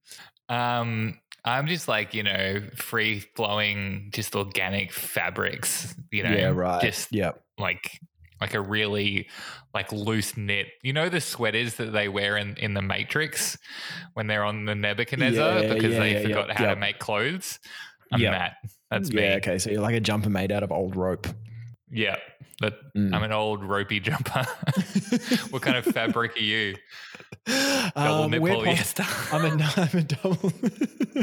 Um, 0.49 1.19
I'm 1.45 1.67
just 1.67 1.89
like 1.89 2.15
you 2.15 2.23
know, 2.23 2.61
free 2.77 3.21
flowing, 3.21 4.11
just 4.13 4.35
organic 4.37 4.93
fabrics. 4.93 5.95
You 6.11 6.23
know, 6.25 6.31
Yeah, 6.33 6.49
right. 6.49 6.83
Just 6.83 7.13
yeah. 7.13 7.33
like 7.59 8.01
like 8.41 8.55
a 8.55 8.61
really 8.61 9.29
like 9.75 9.93
loose 9.93 10.37
knit. 10.37 10.69
You 10.83 10.93
know 10.93 11.09
the 11.09 11.21
sweaters 11.21 11.77
that 11.77 11.93
they 11.93 12.09
wear 12.09 12.37
in 12.37 12.57
in 12.59 12.75
the 12.75 12.83
Matrix 12.83 13.57
when 14.15 14.27
they're 14.27 14.45
on 14.45 14.65
the 14.65 14.75
Nebuchadnezzar 14.75 15.61
Yeah, 15.65 15.75
because 15.75 15.93
yeah, 15.95 15.99
they 16.01 16.13
yeah, 16.15 16.23
forgot 16.23 16.51
how 16.51 16.67
to 16.67 16.77
make 16.77 16.99
clothes. 16.99 17.59
I'm 18.13 18.21
Yeah. 18.21 18.31
that. 18.33 18.57
That's 18.91 19.11
me. 19.13 19.23
Yeah. 19.23 19.37
Okay. 19.37 19.59
So 19.59 19.71
you're 19.71 19.81
like 19.81 19.95
a 19.95 20.01
jumper 20.01 20.29
made 20.31 20.53
out 20.53 20.63
of 20.63 20.71
old 20.71 20.97
rope. 20.97 21.27
Yeah. 21.91 22.17
But 22.61 22.79
Mm. 22.95 23.15
I'm 23.15 23.23
an 23.23 23.33
old 23.33 23.65
ropey 23.65 24.01
jumper. 24.01 24.47
what 25.51 25.63
kind 25.63 25.77
of 25.77 25.85
fabric 25.95 26.37
are 26.37 26.41
you? 26.41 26.77
Double 27.47 28.25
Um, 28.25 28.31
knit 28.31 28.41
we're 28.43 28.55
polyester. 28.55 29.05
I'm 29.33 29.45
a, 29.45 29.73
I'm 29.77 29.99
a 29.99 30.03
double. 30.05 30.53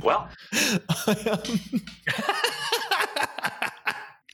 well, 0.04 0.30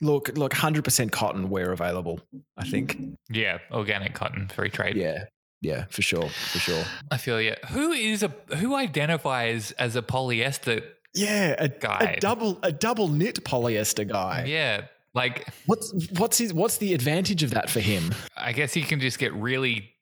look, 0.02 0.36
look, 0.36 0.52
hundred 0.54 0.84
percent 0.84 1.12
cotton 1.12 1.48
wear 1.48 1.72
available. 1.72 2.20
I 2.56 2.64
think. 2.64 2.98
yeah, 3.30 3.58
organic 3.70 4.14
cotton, 4.14 4.48
free 4.48 4.70
trade. 4.70 4.96
Yeah, 4.96 5.24
yeah, 5.60 5.84
for 5.90 6.02
sure, 6.02 6.28
for 6.28 6.58
sure. 6.58 6.82
I 7.10 7.16
feel 7.16 7.40
yeah. 7.40 7.56
Who 7.68 7.92
is 7.92 8.22
a 8.22 8.32
who 8.56 8.74
identifies 8.74 9.72
as 9.72 9.96
a 9.96 10.02
polyester? 10.02 10.82
Yeah, 11.14 11.54
a, 11.58 11.68
Guy. 11.68 12.14
a 12.16 12.20
double 12.20 12.58
a 12.62 12.72
double 12.72 13.08
knit 13.08 13.42
polyester 13.44 14.06
guy. 14.06 14.44
Yeah, 14.46 14.82
like 15.14 15.48
What's 15.64 15.94
what's 16.18 16.36
his 16.38 16.52
what's 16.52 16.76
the 16.76 16.92
advantage 16.92 17.42
of 17.42 17.50
that 17.50 17.70
for 17.70 17.80
him? 17.80 18.14
I 18.36 18.52
guess 18.52 18.74
he 18.74 18.82
can 18.82 19.00
just 19.00 19.18
get 19.18 19.32
really 19.32 19.92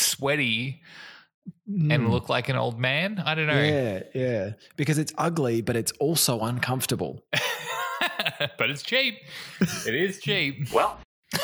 sweaty 0.00 0.82
Mm. 1.68 1.92
and 1.94 2.10
look 2.10 2.28
like 2.28 2.48
an 2.48 2.56
old 2.56 2.78
man. 2.78 3.20
I 3.24 3.34
don't 3.34 3.46
know. 3.46 3.60
Yeah, 3.60 4.02
yeah. 4.14 4.50
Because 4.76 4.98
it's 4.98 5.12
ugly, 5.16 5.62
but 5.62 5.74
it's 5.76 5.90
also 5.92 6.40
uncomfortable. 6.40 7.24
but 8.58 8.70
it's 8.70 8.82
cheap. 8.82 9.16
It 9.86 9.94
is 9.94 10.18
cheap. 10.20 10.68
well, 10.74 10.98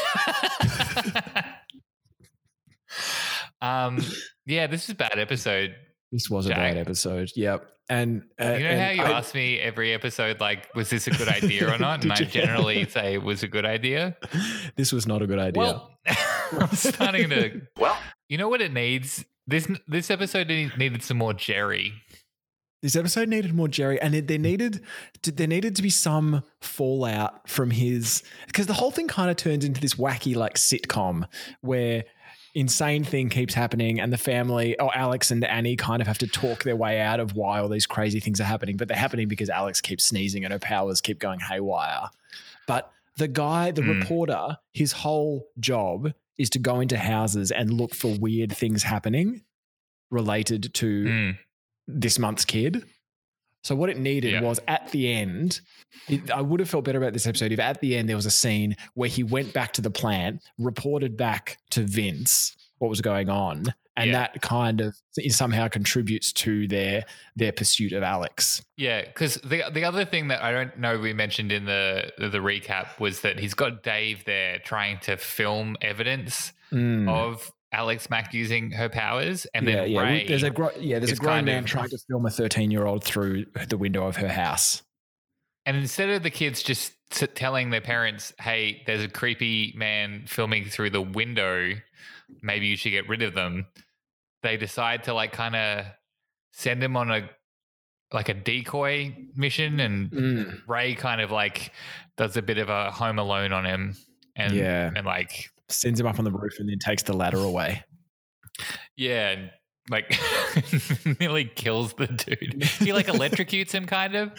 um, 3.60 3.98
yeah, 4.46 4.66
this 4.66 4.84
is 4.84 4.90
a 4.90 4.94
bad 4.94 5.18
episode. 5.18 5.74
This 6.12 6.28
was 6.30 6.46
a 6.46 6.50
bad 6.50 6.76
episode. 6.76 7.30
Yep. 7.34 7.68
And 7.88 8.22
uh, 8.40 8.44
You 8.44 8.50
know 8.64 8.70
and 8.70 8.80
how 8.80 8.90
you 8.90 9.02
I- 9.02 9.18
ask 9.18 9.34
me 9.34 9.58
every 9.60 9.92
episode, 9.92 10.40
like, 10.40 10.68
was 10.74 10.90
this 10.90 11.06
a 11.06 11.10
good 11.10 11.28
idea 11.28 11.72
or 11.72 11.78
not? 11.78 12.02
And 12.02 12.12
I 12.12 12.16
generally 12.16 12.88
say 12.88 13.14
it 13.14 13.22
was 13.22 13.42
a 13.42 13.48
good 13.48 13.64
idea. 13.64 14.16
this 14.76 14.92
was 14.92 15.06
not 15.06 15.22
a 15.22 15.26
good 15.26 15.38
idea. 15.38 15.62
Well, 15.62 15.98
I'm 16.60 16.68
starting 16.76 17.28
to. 17.30 17.60
well, 17.78 17.96
You 18.28 18.38
know 18.38 18.48
what 18.48 18.60
it 18.62 18.72
needs? 18.72 19.24
This 19.46 19.68
this 19.86 20.10
episode 20.10 20.48
needed 20.48 21.02
some 21.02 21.18
more 21.18 21.32
Jerry. 21.34 21.92
This 22.82 22.94
episode 22.96 23.28
needed 23.28 23.54
more 23.54 23.68
Jerry, 23.68 24.00
and 24.00 24.14
it, 24.14 24.28
there 24.28 24.38
needed 24.38 24.82
to, 25.22 25.32
there 25.32 25.46
needed 25.46 25.74
to 25.76 25.82
be 25.82 25.90
some 25.90 26.42
fallout 26.60 27.48
from 27.48 27.70
his 27.70 28.22
because 28.46 28.66
the 28.66 28.74
whole 28.74 28.90
thing 28.90 29.08
kind 29.08 29.30
of 29.30 29.36
turns 29.36 29.64
into 29.64 29.80
this 29.80 29.94
wacky 29.94 30.36
like 30.36 30.54
sitcom 30.54 31.26
where 31.62 32.04
insane 32.54 33.04
thing 33.04 33.28
keeps 33.28 33.54
happening, 33.54 33.98
and 34.00 34.12
the 34.12 34.18
family, 34.18 34.78
or 34.80 34.94
Alex 34.96 35.30
and 35.30 35.44
Annie, 35.44 35.76
kind 35.76 36.00
of 36.00 36.06
have 36.08 36.18
to 36.18 36.26
talk 36.26 36.64
their 36.64 36.76
way 36.76 37.00
out 37.00 37.18
of 37.20 37.34
why 37.34 37.60
all 37.60 37.68
these 37.68 37.86
crazy 37.86 38.20
things 38.20 38.40
are 38.40 38.44
happening. 38.44 38.76
But 38.76 38.88
they're 38.88 38.96
happening 38.96 39.28
because 39.28 39.48
Alex 39.50 39.80
keeps 39.80 40.04
sneezing 40.04 40.44
and 40.44 40.52
her 40.52 40.58
powers 40.58 41.00
keep 41.00 41.18
going 41.18 41.40
haywire. 41.40 42.08
But 42.66 42.90
the 43.16 43.28
guy, 43.28 43.70
the 43.70 43.82
Hmm. 43.82 44.00
reporter, 44.00 44.58
his 44.74 44.92
whole 44.92 45.46
job 45.60 46.12
is 46.38 46.50
to 46.50 46.58
go 46.58 46.80
into 46.80 46.98
houses 46.98 47.50
and 47.50 47.70
look 47.72 47.94
for 47.94 48.08
weird 48.18 48.54
things 48.56 48.82
happening 48.82 49.42
related 50.10 50.72
to 50.74 51.04
Mm. 51.04 51.38
this 51.88 52.18
month's 52.18 52.44
kid. 52.44 52.84
So 53.64 53.74
what 53.74 53.90
it 53.90 53.98
needed 53.98 54.32
Yeah. 54.32 54.40
was 54.42 54.60
at 54.68 54.90
the 54.92 55.12
end. 55.12 55.60
It, 56.08 56.30
I 56.30 56.40
would 56.40 56.60
have 56.60 56.70
felt 56.70 56.84
better 56.84 56.98
about 56.98 57.12
this 57.14 57.26
episode 57.26 57.50
if 57.52 57.58
at 57.58 57.80
the 57.80 57.96
end 57.96 58.08
there 58.08 58.14
was 58.16 58.26
a 58.26 58.30
scene 58.30 58.76
where 58.94 59.08
he 59.08 59.22
went 59.24 59.52
back 59.52 59.72
to 59.74 59.80
the 59.80 59.90
plant, 59.90 60.40
reported 60.58 61.16
back 61.16 61.58
to 61.70 61.82
Vince 61.82 62.54
what 62.78 62.88
was 62.88 63.00
going 63.00 63.28
on, 63.28 63.74
and 63.96 64.10
Yeah. 64.10 64.18
that 64.18 64.42
kind 64.42 64.80
of 64.80 64.94
somehow 65.28 65.68
contributes 65.68 66.32
to 66.34 66.66
their 66.68 67.04
their 67.34 67.52
pursuit 67.52 67.92
of 67.92 68.02
Alex. 68.02 68.62
Yeah, 68.76 69.02
because 69.02 69.36
the 69.36 69.64
the 69.72 69.84
other 69.84 70.04
thing 70.04 70.28
that 70.28 70.42
I 70.42 70.52
don't 70.52 70.78
know 70.78 70.98
we 70.98 71.12
mentioned 71.12 71.52
in 71.52 71.64
the 71.64 72.12
the 72.18 72.38
recap 72.38 72.98
was 73.00 73.20
that 73.22 73.38
he's 73.38 73.54
got 73.54 73.82
Dave 73.82 74.24
there 74.24 74.58
trying 74.58 74.98
to 75.00 75.16
film 75.16 75.76
evidence 75.80 76.52
Mm. 76.72 77.08
of 77.08 77.52
Alex 77.72 78.10
Mack 78.10 78.32
using 78.34 78.70
her 78.72 78.88
powers, 78.88 79.46
and 79.54 79.66
yeah, 79.68 79.74
then 79.76 79.90
yeah. 79.90 80.00
Ray. 80.02 80.26
There's 80.26 80.42
a 80.42 80.50
gro- 80.50 80.70
yeah. 80.78 80.98
There's 80.98 81.12
a 81.12 81.16
grown 81.16 81.44
man 81.44 81.64
of- 81.64 81.66
trying 81.70 81.88
to 81.90 81.98
film 82.08 82.26
a 82.26 82.30
13 82.30 82.70
year 82.70 82.86
old 82.86 83.04
through 83.04 83.46
the 83.68 83.76
window 83.76 84.06
of 84.06 84.16
her 84.16 84.28
house. 84.28 84.82
And 85.64 85.76
instead 85.76 86.10
of 86.10 86.22
the 86.22 86.30
kids 86.30 86.62
just 86.62 86.92
telling 87.34 87.70
their 87.70 87.80
parents, 87.80 88.32
"Hey, 88.40 88.82
there's 88.86 89.02
a 89.02 89.08
creepy 89.08 89.72
man 89.76 90.24
filming 90.26 90.64
through 90.64 90.90
the 90.90 91.00
window. 91.02 91.72
Maybe 92.42 92.66
you 92.66 92.76
should 92.76 92.90
get 92.90 93.08
rid 93.08 93.22
of 93.22 93.34
them," 93.34 93.66
they 94.42 94.56
decide 94.56 95.04
to 95.04 95.14
like 95.14 95.32
kind 95.32 95.56
of 95.56 95.86
send 96.52 96.82
him 96.82 96.96
on 96.96 97.10
a 97.10 97.28
like 98.12 98.28
a 98.28 98.34
decoy 98.34 99.14
mission, 99.34 99.80
and 99.80 100.10
Mm. 100.10 100.60
Ray 100.68 100.94
kind 100.94 101.20
of 101.20 101.30
like 101.30 101.72
does 102.16 102.36
a 102.36 102.42
bit 102.42 102.58
of 102.58 102.68
a 102.68 102.90
Home 102.92 103.18
Alone 103.18 103.52
on 103.52 103.64
him, 103.64 103.96
and 104.36 104.52
Yeah. 104.54 104.90
and 104.94 105.04
like 105.06 105.50
Sends 105.68 105.98
him 105.98 106.06
up 106.06 106.18
on 106.20 106.24
the 106.24 106.30
roof 106.30 106.60
and 106.60 106.68
then 106.68 106.78
takes 106.78 107.02
the 107.02 107.12
ladder 107.12 107.38
away. 107.38 107.82
yeah, 108.96 109.30
and 109.30 109.50
like 109.90 110.16
nearly 111.20 111.44
kills 111.44 111.92
the 111.94 112.06
dude. 112.06 112.62
He 112.64 112.92
like 112.92 113.06
electrocutes 113.08 113.72
him, 113.72 113.86
kind 113.86 114.14
of. 114.14 114.32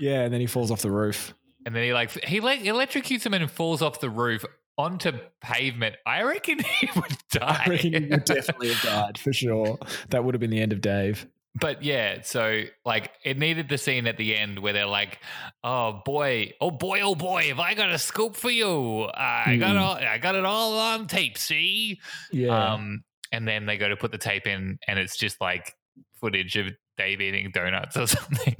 Yeah, 0.00 0.22
and 0.22 0.32
then 0.34 0.40
he 0.40 0.46
falls 0.46 0.70
off 0.70 0.82
the 0.82 0.90
roof. 0.90 1.34
And 1.64 1.74
then 1.76 1.84
he 1.84 1.92
like 1.92 2.10
he 2.24 2.40
like 2.40 2.62
electrocutes 2.62 3.24
him 3.24 3.34
and 3.34 3.48
falls 3.50 3.82
off 3.82 4.00
the 4.00 4.10
roof 4.10 4.44
onto 4.78 5.12
pavement. 5.40 5.96
I 6.06 6.22
reckon 6.22 6.58
he 6.60 6.88
would 6.96 7.16
die. 7.30 7.62
I 7.66 7.70
reckon 7.70 7.92
he 8.04 8.08
would 8.10 8.24
definitely 8.26 8.72
have 8.72 8.82
died 8.82 9.18
for 9.18 9.32
sure. 9.32 9.78
That 10.10 10.24
would 10.24 10.34
have 10.34 10.40
been 10.40 10.50
the 10.50 10.60
end 10.60 10.72
of 10.72 10.80
Dave. 10.80 11.26
but 11.60 11.82
yeah, 11.82 12.22
so 12.22 12.62
like 12.86 13.10
it 13.24 13.38
needed 13.38 13.68
the 13.68 13.76
scene 13.76 14.06
at 14.06 14.16
the 14.16 14.34
end 14.34 14.58
where 14.58 14.72
they're 14.72 14.86
like, 14.86 15.18
"Oh 15.62 16.00
boy, 16.04 16.54
oh 16.62 16.70
boy, 16.70 17.00
oh 17.02 17.14
boy, 17.14 17.48
have 17.48 17.58
I 17.60 17.74
got 17.74 17.90
a 17.90 17.98
scoop 17.98 18.34
for 18.36 18.50
you? 18.50 19.04
I 19.12 19.56
got 19.58 19.72
Hmm. 19.72 19.82
all, 19.82 19.94
I 19.96 20.16
got 20.18 20.34
it 20.34 20.44
all 20.46 20.78
on 20.78 21.06
tape. 21.06 21.36
See." 21.36 22.00
Yeah. 22.32 22.72
Um, 22.74 23.04
and 23.32 23.46
then 23.46 23.66
they 23.66 23.76
go 23.76 23.88
to 23.88 23.96
put 23.96 24.12
the 24.12 24.18
tape 24.18 24.46
in, 24.46 24.78
and 24.88 24.98
it's 24.98 25.16
just 25.18 25.40
like 25.42 25.74
footage 26.20 26.56
of 26.56 26.68
Dave 26.96 27.20
eating 27.20 27.50
donuts 27.52 27.96
or 27.98 28.06
something. 28.06 28.56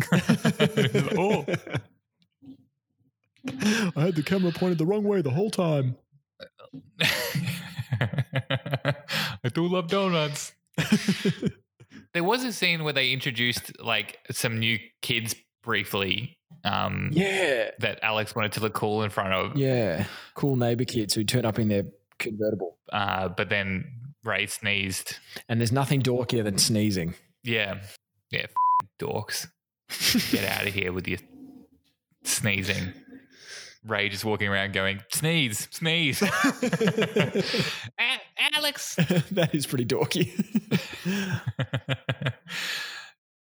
oh, 1.16 1.46
I 3.96 4.00
had 4.04 4.14
the 4.14 4.22
camera 4.24 4.52
pointed 4.52 4.78
the 4.78 4.86
wrong 4.86 5.04
way 5.04 5.20
the 5.22 5.30
whole 5.30 5.50
time. 5.50 5.96
I 8.00 9.48
do 9.52 9.66
love 9.66 9.88
donuts. 9.88 10.52
there 12.14 12.24
was 12.24 12.44
a 12.44 12.52
scene 12.52 12.84
where 12.84 12.92
they 12.92 13.12
introduced 13.12 13.80
like 13.82 14.18
some 14.30 14.58
new 14.58 14.78
kids 15.02 15.34
briefly 15.62 16.36
um, 16.64 17.10
Yeah. 17.12 17.70
that 17.80 18.00
Alex 18.02 18.34
wanted 18.34 18.52
to 18.52 18.60
look 18.60 18.74
cool 18.74 19.02
in 19.02 19.10
front 19.10 19.32
of. 19.32 19.56
Yeah. 19.56 20.06
Cool 20.34 20.56
neighbor 20.56 20.84
kids 20.84 21.14
who 21.14 21.24
turn 21.24 21.44
up 21.44 21.58
in 21.58 21.68
their 21.68 21.84
convertible. 22.18 22.76
Uh, 22.92 23.28
but 23.28 23.48
then 23.48 23.84
Ray 24.24 24.46
sneezed. 24.46 25.16
And 25.48 25.60
there's 25.60 25.72
nothing 25.72 26.02
dorkier 26.02 26.44
than 26.44 26.58
sneezing. 26.58 27.14
Yeah. 27.44 27.80
Yeah. 28.30 28.42
F- 28.44 28.88
dorks. 29.00 29.46
Get 30.32 30.44
out 30.44 30.66
of 30.66 30.72
here 30.74 30.92
with 30.92 31.06
your 31.06 31.18
sneezing. 32.24 32.92
Ray 33.84 34.08
just 34.08 34.24
walking 34.24 34.48
around 34.48 34.72
going, 34.72 35.00
sneeze, 35.12 35.68
sneeze. 35.70 36.22
Alex. 38.54 38.94
that 39.32 39.50
is 39.54 39.66
pretty 39.66 39.84
dorky. 39.84 40.30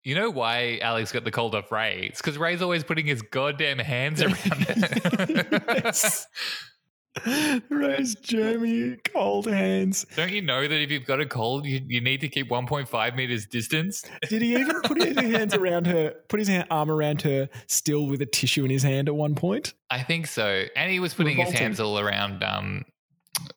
you 0.03 0.15
know 0.15 0.29
why 0.29 0.79
Alex 0.81 1.11
got 1.11 1.23
the 1.23 1.31
cold 1.31 1.55
off 1.55 1.71
Ray? 1.71 2.07
It's 2.09 2.21
because 2.21 2.37
Ray's 2.37 2.61
always 2.61 2.83
putting 2.83 3.05
his 3.05 3.21
goddamn 3.21 3.79
hands 3.79 4.21
around 4.21 4.37
it. 4.69 6.25
Rose 7.69 8.15
Jeremy, 8.15 8.97
cold 9.13 9.47
hands. 9.47 10.05
Don't 10.15 10.31
you 10.31 10.41
know 10.41 10.67
that 10.67 10.81
if 10.81 10.91
you've 10.91 11.05
got 11.05 11.19
a 11.19 11.25
cold, 11.25 11.65
you, 11.65 11.81
you 11.87 12.01
need 12.01 12.21
to 12.21 12.27
keep 12.27 12.49
1.5 12.49 13.15
meters 13.15 13.45
distance? 13.45 14.03
Did 14.29 14.41
he 14.41 14.55
even 14.55 14.81
put 14.81 15.01
his 15.01 15.17
hands 15.19 15.53
around 15.53 15.87
her, 15.87 16.13
put 16.27 16.39
his 16.39 16.47
hand, 16.47 16.67
arm 16.71 16.91
around 16.91 17.21
her, 17.23 17.49
still 17.67 18.07
with 18.07 18.21
a 18.21 18.25
tissue 18.25 18.63
in 18.65 18.71
his 18.71 18.83
hand 18.83 19.07
at 19.07 19.15
one 19.15 19.35
point? 19.35 19.73
I 19.89 20.03
think 20.03 20.27
so. 20.27 20.65
And 20.75 20.91
he 20.91 20.99
was 20.99 21.13
putting 21.13 21.37
his 21.37 21.51
hands 21.51 21.79
all 21.79 21.99
around, 21.99 22.43
um, 22.43 22.85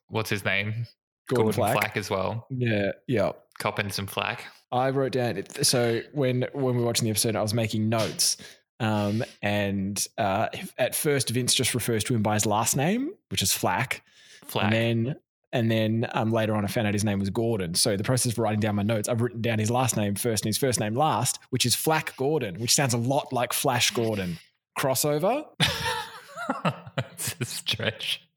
what's 0.07 0.29
his 0.29 0.43
name? 0.45 0.87
Gordon, 1.27 1.53
Flack. 1.53 1.95
as 1.95 2.09
well. 2.09 2.47
Yeah, 2.49 2.91
yeah. 3.07 3.31
Copping 3.59 3.91
some 3.91 4.07
flack. 4.07 4.43
I 4.71 4.89
wrote 4.89 5.11
down. 5.11 5.41
So 5.61 6.01
when 6.13 6.47
when 6.53 6.75
we 6.75 6.81
were 6.81 6.87
watching 6.87 7.05
the 7.05 7.11
episode, 7.11 7.35
I 7.35 7.41
was 7.41 7.53
making 7.53 7.89
notes. 7.89 8.37
Um, 8.79 9.23
and 9.41 10.05
uh, 10.17 10.49
at 10.77 10.95
first, 10.95 11.29
Vince 11.29 11.53
just 11.53 11.73
refers 11.73 12.03
to 12.05 12.15
him 12.15 12.23
by 12.23 12.33
his 12.33 12.45
last 12.45 12.75
name, 12.75 13.11
which 13.29 13.41
is 13.41 13.53
Flack. 13.53 14.03
Flack. 14.45 14.65
And 14.65 14.73
then 14.73 15.15
and 15.53 15.69
then 15.69 16.07
um, 16.13 16.31
later 16.31 16.55
on, 16.55 16.65
I 16.65 16.67
found 16.67 16.87
out 16.87 16.93
his 16.93 17.03
name 17.03 17.19
was 17.19 17.29
Gordon. 17.29 17.75
So 17.75 17.95
the 17.95 18.03
process 18.03 18.31
of 18.31 18.39
writing 18.39 18.59
down 18.59 18.75
my 18.75 18.81
notes, 18.81 19.07
I've 19.07 19.21
written 19.21 19.39
down 19.41 19.59
his 19.59 19.69
last 19.69 19.95
name 19.95 20.15
first 20.15 20.43
and 20.43 20.49
his 20.49 20.57
first 20.57 20.79
name 20.79 20.95
last, 20.95 21.37
which 21.51 21.65
is 21.65 21.75
Flack 21.75 22.17
Gordon, 22.17 22.59
which 22.59 22.73
sounds 22.73 22.95
a 22.95 22.97
lot 22.97 23.31
like 23.31 23.53
Flash 23.53 23.91
Gordon. 23.91 24.39
Crossover. 24.77 25.45
it's 26.97 27.35
a 27.39 27.45
stretch. 27.45 28.27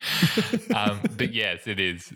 um, 0.75 1.01
but 1.17 1.33
yes, 1.33 1.67
it 1.67 1.81
is. 1.81 2.13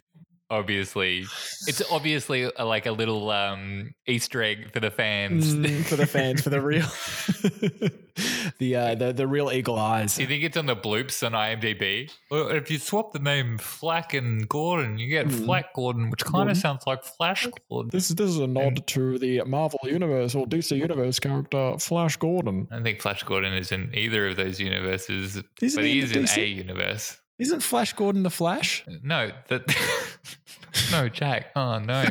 Obviously, 0.50 1.20
it's 1.68 1.80
obviously 1.92 2.50
a, 2.56 2.64
like 2.64 2.86
a 2.86 2.92
little 2.92 3.30
um, 3.30 3.94
Easter 4.06 4.42
egg 4.42 4.72
for 4.72 4.80
the 4.80 4.90
fans. 4.90 5.54
Mm, 5.54 5.84
for 5.84 5.94
the 5.96 6.06
fans, 6.06 6.42
for 6.42 6.50
the 6.50 6.60
real, 6.70 6.86
the 8.58 8.76
uh, 8.76 8.94
the 8.94 9.12
the 9.12 9.26
real 9.26 9.50
eagle 9.52 9.78
eyes. 9.78 10.16
Do 10.16 10.22
you 10.22 10.28
think 10.28 10.42
it's 10.44 10.56
on 10.56 10.66
the 10.66 10.76
bloops 10.76 11.24
on 11.24 11.32
IMDb? 11.32 12.10
Well, 12.30 12.48
if 12.48 12.70
you 12.70 12.78
swap 12.78 13.12
the 13.12 13.18
name 13.18 13.58
Flack 13.58 14.14
and 14.14 14.48
Gordon, 14.48 14.98
you 14.98 15.08
get 15.08 15.26
Mm. 15.30 15.44
Flack 15.44 15.74
Gordon, 15.74 16.10
which 16.10 16.24
kind 16.24 16.50
of 16.50 16.56
sounds 16.56 16.84
like 16.86 17.04
Flash 17.04 17.46
Gordon. 17.68 17.90
This 17.92 18.08
this 18.08 18.30
is 18.30 18.38
a 18.38 18.46
nod 18.46 18.86
to 18.88 19.18
the 19.18 19.42
Marvel 19.44 19.78
Universe 19.84 20.34
or 20.34 20.46
DC 20.46 20.76
Universe 20.76 21.20
character 21.20 21.74
Flash 21.78 22.16
Gordon. 22.16 22.66
I 22.70 22.74
don't 22.76 22.84
think 22.84 23.00
Flash 23.00 23.22
Gordon 23.22 23.52
is 23.54 23.70
in 23.70 23.90
either 23.94 24.26
of 24.26 24.36
those 24.36 24.58
universes, 24.58 25.40
Isn't 25.62 25.76
but 25.80 25.84
he 25.84 25.92
he 25.92 25.98
in 26.00 26.04
is 26.04 26.12
in 26.16 26.22
DC? 26.24 26.42
a 26.42 26.46
universe. 26.48 27.16
Isn't 27.40 27.60
Flash 27.60 27.94
Gordon 27.94 28.22
the 28.22 28.30
Flash? 28.30 28.84
Uh, 28.86 28.92
no, 29.02 29.30
that 29.48 29.62
no, 30.92 31.08
Jack. 31.08 31.46
Oh 31.56 31.78
no, 31.78 32.04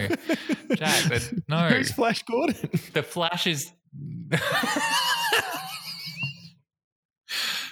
Jack. 0.73 1.03
That, 1.03 1.43
no, 1.47 1.67
Who's 1.69 1.91
Flash 1.91 2.23
Gordon? 2.23 2.69
the 2.93 3.03
Flash 3.03 3.47
is. 3.47 3.71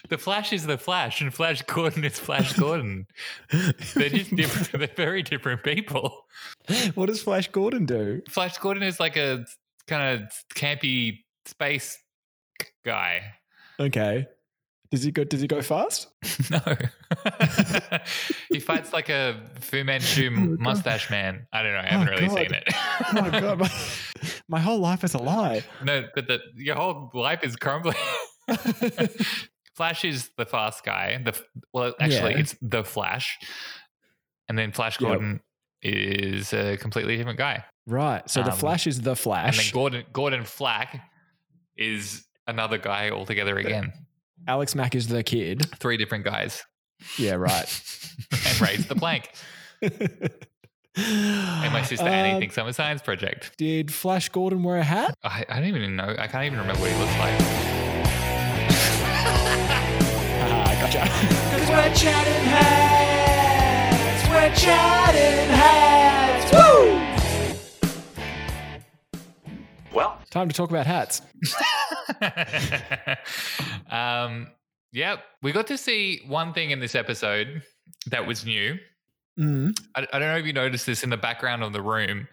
The 0.09 0.17
Flash 0.17 0.53
is 0.53 0.65
the 0.65 0.77
Flash, 0.77 1.19
and 1.19 1.33
Flash 1.33 1.61
Gordon 1.63 2.05
is 2.05 2.17
Flash 2.17 2.53
Gordon. 2.53 3.07
They're 3.93 4.07
just 4.07 4.33
different. 4.33 4.71
They're 4.79 4.95
very 4.95 5.21
different 5.21 5.63
people. 5.63 6.25
what 6.95 7.07
does 7.07 7.21
Flash 7.21 7.49
Gordon 7.49 7.85
do? 7.85 8.21
Flash 8.29 8.57
Gordon 8.57 8.83
is 8.83 8.99
like 9.01 9.17
a 9.17 9.45
kind 9.85 10.21
of 10.21 10.31
campy 10.55 11.23
space 11.45 11.97
guy. 12.85 13.33
Okay. 13.81 14.27
Does 14.91 15.03
he 15.03 15.11
go? 15.11 15.23
Does 15.23 15.41
he 15.41 15.47
go 15.47 15.61
fast? 15.61 16.07
No, 16.49 16.59
he 18.51 18.59
fights 18.59 18.93
like 18.93 19.09
a 19.09 19.41
Fu 19.59 19.83
Manchu 19.83 20.29
God. 20.29 20.59
mustache 20.59 21.09
man. 21.09 21.47
I 21.51 21.61
don't 21.63 21.73
know. 21.73 21.79
I 21.79 21.85
haven't 21.87 22.07
Oh, 22.09 22.11
really 22.11 22.27
God. 22.27 22.37
seen 22.37 22.53
it. 22.53 22.63
Oh 22.69 23.21
my 23.21 23.39
god, 23.39 23.59
my, 23.59 23.71
my 24.47 24.59
whole 24.59 24.79
life 24.79 25.03
is 25.03 25.13
a 25.13 25.17
lie. 25.17 25.63
no, 25.83 26.05
but 26.15 26.27
the, 26.27 26.39
your 26.55 26.75
whole 26.75 27.11
life 27.13 27.43
is 27.43 27.55
crumbling. 27.57 27.95
Flash 29.75 30.05
is 30.05 30.29
the 30.37 30.45
fast 30.45 30.83
guy. 30.83 31.21
The 31.23 31.39
well, 31.73 31.93
actually, 31.99 32.31
Yeah. 32.33 32.39
it's 32.39 32.55
the 32.61 32.83
Flash, 32.83 33.37
and 34.49 34.57
then 34.57 34.71
Flash 34.71 34.99
Yep. 34.99 35.07
Gordon 35.09 35.41
is 35.81 36.53
a 36.53 36.77
completely 36.77 37.17
different 37.17 37.37
guy. 37.37 37.63
Right. 37.85 38.27
So 38.29 38.41
the 38.43 38.51
Um, 38.51 38.57
Flash 38.57 38.87
is 38.87 39.01
the 39.01 39.15
Flash, 39.15 39.57
And 39.57 39.65
then 39.67 39.73
Gordon 39.73 40.05
Gordon 40.13 40.43
Flack 40.45 40.99
is 41.75 42.25
another 42.47 42.77
guy 42.77 43.09
altogether 43.11 43.57
again. 43.57 43.93
Alex 44.45 44.75
Mack 44.75 44.95
is 44.95 45.07
the 45.07 45.23
kid. 45.23 45.65
Three 45.77 45.97
different 45.97 46.23
guys, 46.25 46.63
Yeah, 47.17 47.35
right. 47.35 47.65
and 48.47 48.61
Ray's 48.61 48.87
the 48.87 48.95
plank. 48.95 49.29
And 49.81 51.71
my 51.73 51.83
sister 51.83 52.07
Annie 52.07 52.33
Um, 52.33 52.39
thinks 52.39 52.57
I'm 52.57 52.67
a 52.67 52.73
science 52.73 53.01
project. 53.01 53.51
Did 53.57 53.93
Flash 53.93 54.29
Gordon 54.29 54.63
wear 54.63 54.77
a 54.77 54.83
hat? 54.83 55.13
I, 55.23 55.45
I 55.49 55.59
don't 55.59 55.67
even 55.75 55.95
know. 55.95 56.15
I 56.17 56.27
can't 56.27 56.45
even 56.45 56.59
remember 56.59 56.81
what 56.81 56.91
he 56.91 56.97
looks 56.97 57.17
like. 57.19 57.33
Ah, 60.49 60.77
gotcha. 60.81 60.99
Cause 60.99 61.69
we're 61.69 61.93
chatting 61.93 62.43
hats, 62.49 64.27
we're 64.29 64.55
chatting 64.55 65.49
hats, 65.55 66.51
woo! 66.53 67.03
Well, 69.93 70.17
Time 70.31 70.47
to 70.49 70.55
talk 70.55 70.69
about 70.71 70.85
hats. 70.87 71.21
um, 73.91 74.47
yep, 74.91 75.19
we 75.41 75.51
got 75.51 75.67
to 75.67 75.77
see 75.77 76.21
one 76.27 76.53
thing 76.53 76.71
in 76.71 76.79
this 76.79 76.95
episode 76.95 77.61
that 78.07 78.25
was 78.25 78.45
new. 78.45 78.77
Mm. 79.39 79.77
I, 79.95 80.07
I 80.13 80.19
don't 80.19 80.29
know 80.29 80.37
if 80.37 80.45
you 80.45 80.53
noticed 80.53 80.85
this 80.85 81.03
in 81.03 81.09
the 81.09 81.17
background 81.17 81.63
of 81.63 81.73
the 81.73 81.81
room. 81.81 82.27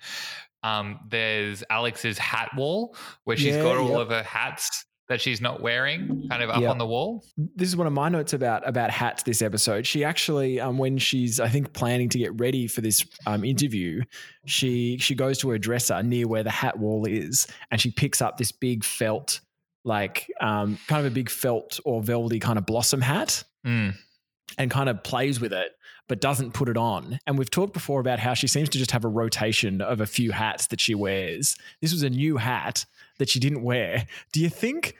Um, 0.62 1.00
there's 1.08 1.62
Alex's 1.68 2.16
hat 2.16 2.50
wall 2.56 2.96
where 3.24 3.36
she's 3.36 3.54
Yeah, 3.54 3.62
got 3.62 3.76
all 3.76 3.90
yep. 3.90 3.98
of 4.00 4.08
her 4.08 4.22
hats 4.22 4.86
that 5.10 5.20
she's 5.20 5.38
not 5.38 5.60
wearing, 5.60 6.26
kind 6.30 6.42
of 6.42 6.48
up 6.48 6.62
Yep. 6.62 6.70
on 6.70 6.78
the 6.78 6.86
wall. 6.86 7.22
This 7.36 7.68
is 7.68 7.76
one 7.76 7.86
of 7.86 7.92
my 7.92 8.08
notes 8.08 8.32
about 8.32 8.66
about 8.66 8.90
hats. 8.90 9.22
This 9.22 9.42
episode, 9.42 9.86
she 9.86 10.02
actually, 10.02 10.58
um, 10.58 10.78
when 10.78 10.96
she's, 10.96 11.38
I 11.40 11.48
think, 11.50 11.74
planning 11.74 12.08
to 12.08 12.18
get 12.18 12.32
ready 12.40 12.66
for 12.66 12.80
this 12.80 13.04
um, 13.26 13.44
interview, 13.44 14.02
she 14.46 14.96
she 14.96 15.14
goes 15.14 15.36
to 15.40 15.50
her 15.50 15.58
dresser 15.58 16.02
near 16.02 16.26
where 16.26 16.42
the 16.42 16.48
hat 16.50 16.78
wall 16.78 17.04
is, 17.04 17.46
and 17.70 17.78
she 17.78 17.90
picks 17.90 18.22
up 18.22 18.38
this 18.38 18.50
big 18.50 18.82
felt, 18.82 19.42
like 19.84 20.30
um, 20.40 20.78
kind 20.88 21.04
of 21.06 21.12
a 21.12 21.14
big 21.14 21.28
felt 21.30 21.78
or 21.84 22.02
velvety 22.02 22.40
kind 22.40 22.58
of 22.58 22.66
blossom 22.66 23.00
hat, 23.00 23.44
Mm. 23.66 23.94
and 24.58 24.70
kind 24.70 24.88
of 24.88 25.02
plays 25.02 25.40
with 25.40 25.52
it, 25.52 25.72
but 26.08 26.20
doesn't 26.20 26.52
put 26.52 26.68
it 26.68 26.76
on. 26.76 27.18
And 27.26 27.38
we've 27.38 27.50
talked 27.50 27.72
before 27.72 28.00
about 28.00 28.18
how 28.18 28.34
she 28.34 28.46
seems 28.46 28.68
to 28.70 28.78
just 28.78 28.90
have 28.90 29.04
a 29.04 29.08
rotation 29.08 29.80
of 29.80 30.00
a 30.00 30.06
few 30.06 30.32
hats 30.32 30.66
that 30.68 30.80
she 30.80 30.94
wears. 30.94 31.56
This 31.80 31.92
was 31.92 32.02
a 32.02 32.10
new 32.10 32.36
hat 32.36 32.84
that 33.18 33.28
she 33.28 33.40
didn't 33.40 33.62
wear. 33.62 34.06
Do 34.32 34.40
you 34.40 34.48
think 34.50 34.96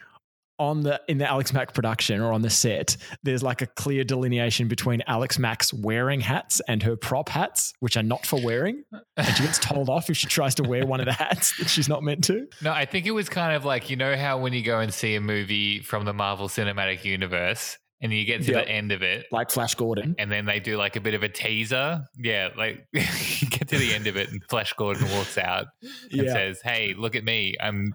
on 0.59 0.83
the 0.83 1.01
in 1.09 1.19
the 1.19 1.29
Alex 1.29 1.53
Mack 1.53 1.75
production 1.75 2.21
or 2.21 2.33
on 2.33 2.43
the 2.43 2.51
set, 2.51 2.97
there's 3.23 3.43
like 3.43 3.61
a 3.62 3.67
clear 3.67 4.05
delineation 4.05 4.69
between 4.69 5.03
Alex 5.07 5.38
Mack's 5.38 5.73
wearing 5.75 6.21
hats 6.21 6.61
and 6.69 6.83
her 6.83 6.97
prop 6.97 7.29
hats, 7.29 7.73
which 7.81 7.97
are 7.97 8.03
not 8.03 8.25
for 8.25 8.40
wearing, 8.45 8.85
and 9.17 9.27
she 9.37 9.43
gets 9.43 9.59
told 9.59 9.88
off 9.88 10.09
if 10.11 10.17
she 10.17 10.27
tries 10.27 10.55
to 10.57 10.62
wear 10.62 10.87
one 10.87 11.01
of 11.01 11.07
the 11.07 11.12
hats 11.12 11.57
that 11.59 11.69
she's 11.69 11.88
not 11.88 12.03
meant 12.03 12.25
to? 12.25 12.47
No, 12.62 12.71
I 12.73 12.85
think 12.85 13.07
it 13.07 13.11
was 13.12 13.29
kind 13.29 13.57
of 13.57 13.64
like 13.64 13.90
you 13.90 13.97
know 13.97 14.17
how 14.17 14.38
when 14.38 14.53
you 14.53 14.62
go 14.62 14.79
and 14.81 14.95
see 14.95 15.14
a 15.17 15.21
movie 15.21 15.81
from 15.81 16.05
the 16.05 16.12
Marvel 16.12 16.49
Cinematic 16.49 17.05
Universe 17.05 17.79
and 18.01 18.12
you 18.12 18.25
get 18.25 18.43
to 18.43 18.53
Yep. 18.53 18.64
the 18.67 18.71
end 18.71 18.93
of 18.93 19.03
it 19.03 19.27
Like 19.33 19.51
Flash 19.51 19.75
Gordon. 19.77 20.14
and 20.19 20.31
then 20.31 20.45
they 20.45 20.61
do 20.61 20.77
like 20.77 20.95
a 20.97 21.01
bit 21.01 21.14
of 21.14 21.23
a 21.23 21.29
teaser. 21.29 22.05
Yeah, 22.19 22.51
like 22.57 22.87
you 22.93 23.49
get 23.49 23.69
to 23.69 23.79
the 23.79 23.95
end 23.95 24.07
of 24.07 24.17
it 24.17 24.31
and 24.31 24.43
Flash 24.51 24.73
Gordon 24.75 25.09
walks 25.11 25.38
out 25.38 25.67
and 25.83 26.23
Yeah. 26.27 26.33
says, 26.33 26.61
"Hey, 26.62 26.95
look 26.97 27.17
at 27.17 27.25
me. 27.25 27.57
I'm 27.61 27.95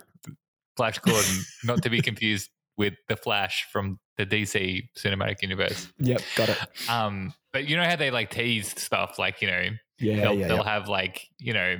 Flash 0.79 0.97
Gordon, 0.99 1.35
not 1.65 1.83
to 1.83 1.89
be 1.89 2.01
confused 2.01 2.49
with 2.77 2.93
the 3.09 3.17
Flash 3.17 3.67
from 3.73 3.99
the 4.17 4.25
DC 4.25 4.83
Cinematic 4.97 5.41
Universe." 5.41 5.91
Yep, 5.99 6.21
got 6.37 6.49
it. 6.49 6.57
Um, 6.89 7.33
but 7.51 7.67
you 7.67 7.75
know 7.75 7.83
how 7.83 7.97
they 7.97 8.11
like 8.11 8.29
teased 8.29 8.79
stuff, 8.79 9.19
like 9.19 9.41
you 9.41 9.49
know 9.51 9.63
Yeah, 9.99 10.21
they'll, 10.21 10.33
yeah, 10.35 10.47
they'll 10.47 10.57
yeah. 10.57 10.63
have 10.63 10.87
like 10.87 11.27
you 11.37 11.51
know 11.53 11.75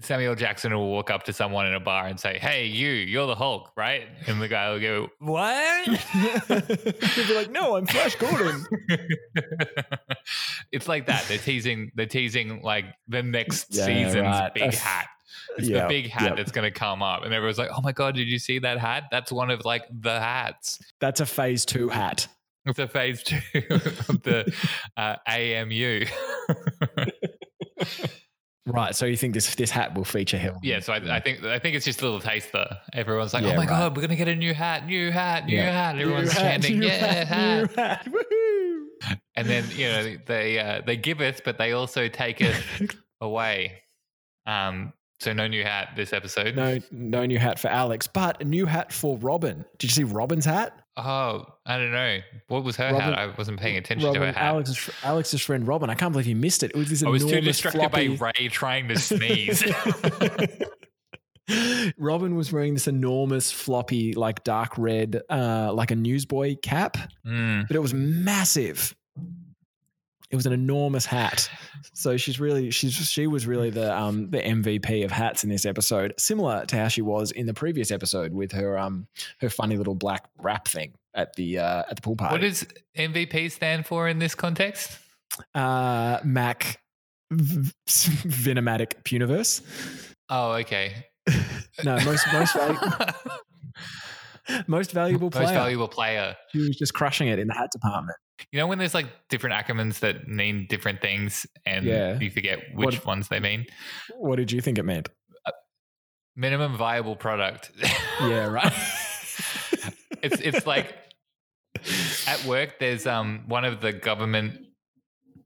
Samuel 0.00 0.34
Jackson 0.34 0.74
will 0.74 0.90
walk 0.90 1.10
up 1.10 1.22
to 1.24 1.32
someone 1.32 1.66
in 1.66 1.74
a 1.74 1.80
bar 1.80 2.06
and 2.06 2.18
say, 2.20 2.36
"Hey, 2.38 2.66
you, 2.66 2.90
you're 2.90 3.26
the 3.26 3.34
Hulk, 3.36 3.70
right?" 3.76 4.02
And 4.26 4.42
the 4.42 4.48
guy 4.48 4.70
will 4.70 4.80
go, 4.80 5.08
"What?" 5.20 5.86
He'll 6.48 7.26
be 7.28 7.34
like, 7.34 7.50
no, 7.50 7.76
I'm 7.76 7.86
Flash 7.86 8.16
Gordon. 8.16 8.64
it's 10.72 10.88
like 10.88 11.06
that. 11.06 11.24
They're 11.28 11.38
teasing. 11.38 11.90
They're 11.94 12.06
teasing 12.06 12.62
like 12.62 12.86
the 13.08 13.22
next 13.22 13.68
Yeah, 13.74 13.86
season's 13.86 14.22
right. 14.24 14.52
big 14.54 14.62
That's- 14.64 14.80
hat. 14.82 15.06
It's 15.58 15.68
yeah, 15.68 15.82
the 15.82 15.88
big 15.88 16.10
hat 16.10 16.22
yeah. 16.30 16.34
that's 16.34 16.52
going 16.52 16.70
to 16.70 16.76
come 16.78 17.02
up, 17.02 17.24
and 17.24 17.32
everyone's 17.34 17.58
like, 17.58 17.70
"Oh 17.76 17.80
my 17.80 17.92
god, 17.92 18.14
did 18.14 18.28
you 18.28 18.38
see 18.38 18.58
that 18.60 18.78
hat? 18.78 19.04
That's 19.10 19.32
one 19.32 19.50
of 19.50 19.64
like 19.64 19.84
the 19.90 20.18
hats." 20.18 20.80
That's 21.00 21.20
a 21.20 21.26
phase 21.26 21.64
two 21.64 21.88
hat. 21.88 22.28
It's 22.64 22.78
a 22.78 22.88
phase 22.88 23.22
two 23.22 23.38
of 23.70 24.22
the 24.22 24.52
uh, 24.96 25.16
AMU. 25.26 26.06
Right. 28.64 28.94
So 28.94 29.06
you 29.06 29.16
think 29.16 29.34
this 29.34 29.56
this 29.56 29.72
hat 29.72 29.96
will 29.96 30.04
feature 30.04 30.38
heavily? 30.38 30.60
Yeah, 30.62 30.78
so 30.78 30.92
I, 30.92 31.16
I 31.16 31.20
think 31.20 31.42
I 31.42 31.58
think 31.58 31.74
it's 31.74 31.84
just 31.84 32.00
a 32.00 32.04
little 32.04 32.20
taster. 32.20 32.64
Everyone's 32.92 33.34
like, 33.34 33.42
Yeah, 33.42 33.50
"Oh 33.50 33.56
my 33.56 33.62
right. 33.62 33.68
god, 33.68 33.96
we're 33.96 34.02
gonna 34.02 34.14
get 34.14 34.28
a 34.28 34.36
new 34.36 34.54
hat, 34.54 34.86
new 34.86 35.10
hat, 35.10 35.46
new 35.46 35.56
Yeah. 35.56 35.72
hat!" 35.72 35.98
Everyone's 35.98 36.28
New 36.28 36.40
hat, 36.40 36.50
chanting, 36.62 36.78
new 36.78 36.86
"Yeah, 36.86 37.24
hat!" 37.24 37.66
new 37.66 37.74
hat. 37.82 38.06
Woohoo! 38.06 39.18
And 39.34 39.48
then 39.48 39.64
you 39.74 39.88
know 39.88 40.16
they 40.26 40.60
uh, 40.60 40.82
they 40.86 40.96
give 40.96 41.20
it, 41.20 41.40
but 41.44 41.58
they 41.58 41.72
also 41.72 42.06
take 42.06 42.40
it 42.40 42.54
away. 43.20 43.82
Um, 44.46 44.92
so 45.22 45.32
no 45.32 45.46
new 45.46 45.62
hat 45.62 45.90
this 45.96 46.12
episode. 46.12 46.56
No, 46.56 46.78
no 46.90 47.24
new 47.26 47.38
hat 47.38 47.58
for 47.58 47.68
Alex, 47.68 48.06
but 48.06 48.40
a 48.40 48.44
new 48.44 48.66
hat 48.66 48.92
for 48.92 49.16
Robin. 49.18 49.64
Did 49.78 49.90
you 49.90 49.94
see 49.94 50.04
Robin's 50.04 50.44
hat? 50.44 50.76
Oh, 50.96 51.46
I 51.64 51.78
don't 51.78 51.92
know. 51.92 52.18
What 52.48 52.64
was 52.64 52.76
her 52.76 52.86
Robin- 52.92 53.00
hat? 53.00 53.14
I 53.18 53.26
wasn't 53.38 53.58
paying 53.60 53.76
attention 53.78 54.06
Robin, 54.08 54.20
to 54.20 54.26
her 54.26 54.32
hat. 54.32 54.42
Alex's, 54.42 54.90
Alex's 55.02 55.40
friend 55.40 55.66
Robin. 55.66 55.88
I 55.88 55.94
can't 55.94 56.12
believe 56.12 56.26
you 56.26 56.36
missed 56.36 56.62
it. 56.62 56.72
It 56.72 56.76
was 56.76 56.90
this 56.90 57.02
I 57.02 57.08
was 57.08 57.24
too 57.24 57.40
distracted 57.40 57.78
floppy. 57.80 58.16
by 58.16 58.32
Ray 58.38 58.48
trying 58.48 58.88
to 58.88 58.98
sneeze. 58.98 59.64
Robin 61.98 62.36
was 62.36 62.52
wearing 62.52 62.74
this 62.74 62.86
enormous 62.88 63.50
floppy, 63.50 64.12
like 64.14 64.44
dark 64.44 64.78
red, 64.78 65.20
uh, 65.28 65.72
like 65.72 65.90
a 65.90 65.96
newsboy 65.96 66.56
cap, 66.62 66.96
Mm. 67.26 67.66
but 67.66 67.76
it 67.76 67.80
was 67.80 67.92
massive. 67.92 68.94
It 70.32 70.36
was 70.36 70.46
an 70.46 70.52
enormous 70.54 71.04
hat. 71.04 71.48
So 71.92 72.16
she's 72.16 72.40
really 72.40 72.70
she's 72.70 72.94
she 72.94 73.26
was 73.26 73.46
really 73.46 73.68
the 73.70 73.94
um 73.96 74.30
the 74.30 74.38
MVP 74.38 75.04
of 75.04 75.10
hats 75.12 75.44
in 75.44 75.50
this 75.50 75.66
episode, 75.66 76.14
similar 76.18 76.64
to 76.66 76.76
how 76.76 76.88
she 76.88 77.02
was 77.02 77.30
in 77.32 77.44
the 77.46 77.52
previous 77.54 77.90
episode 77.90 78.32
with 78.32 78.50
her 78.52 78.78
um 78.78 79.06
her 79.40 79.50
funny 79.50 79.76
little 79.76 79.94
black 79.94 80.24
wrap 80.38 80.66
thing 80.66 80.94
at 81.14 81.36
the 81.36 81.58
uh 81.58 81.82
at 81.90 81.96
the 81.96 82.02
pool 82.02 82.16
party. 82.16 82.32
What 82.34 82.40
does 82.40 82.66
MVP 82.96 83.52
stand 83.52 83.86
for 83.86 84.08
in 84.08 84.18
this 84.18 84.34
context? 84.34 84.98
uh 85.54 86.18
Mac 86.24 86.80
v- 87.30 87.70
Venomatic 87.86 89.02
Puniverse? 89.04 89.60
Oh, 90.30 90.52
okay. 90.52 91.06
No, 91.84 91.96
most 92.04 92.26
most 92.32 92.54
most 94.66 94.92
valuable 94.92 95.30
player. 95.30 95.44
Most 95.46 95.54
valuable 95.54 95.88
player. 95.88 96.36
She 96.52 96.58
was 96.58 96.76
just 96.76 96.94
crushing 96.94 97.28
it 97.28 97.38
in 97.38 97.46
the 97.48 97.54
hat 97.54 97.70
department. 97.72 98.16
You 98.50 98.58
know 98.58 98.66
when 98.66 98.78
there's 98.78 98.94
like 98.94 99.06
different 99.28 99.54
acronyms 99.54 100.00
that 100.00 100.26
mean 100.26 100.66
different 100.68 101.00
things 101.00 101.46
and 101.64 101.84
Yeah. 101.86 102.18
you 102.18 102.30
forget 102.30 102.58
which 102.74 102.96
What- 102.96 103.06
ones 103.06 103.28
they 103.28 103.38
mean? 103.40 103.66
What 104.16 104.36
did 104.36 104.50
you 104.50 104.60
think 104.60 104.78
it 104.78 104.84
meant? 104.84 105.08
Minimum 106.34 106.76
viable 106.76 107.14
product. 107.14 107.70
Yeah, 108.22 108.46
right. 108.46 108.72
it's 110.22 110.40
it's 110.40 110.66
like 110.66 110.94
at 112.26 112.44
work 112.46 112.78
there's 112.78 113.06
um 113.06 113.44
one 113.48 113.64
of 113.64 113.80
the 113.80 113.92
government 113.92 114.58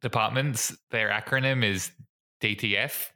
departments 0.00 0.76
their 0.90 1.08
acronym 1.10 1.64
is 1.64 1.90
DTF 2.42 3.10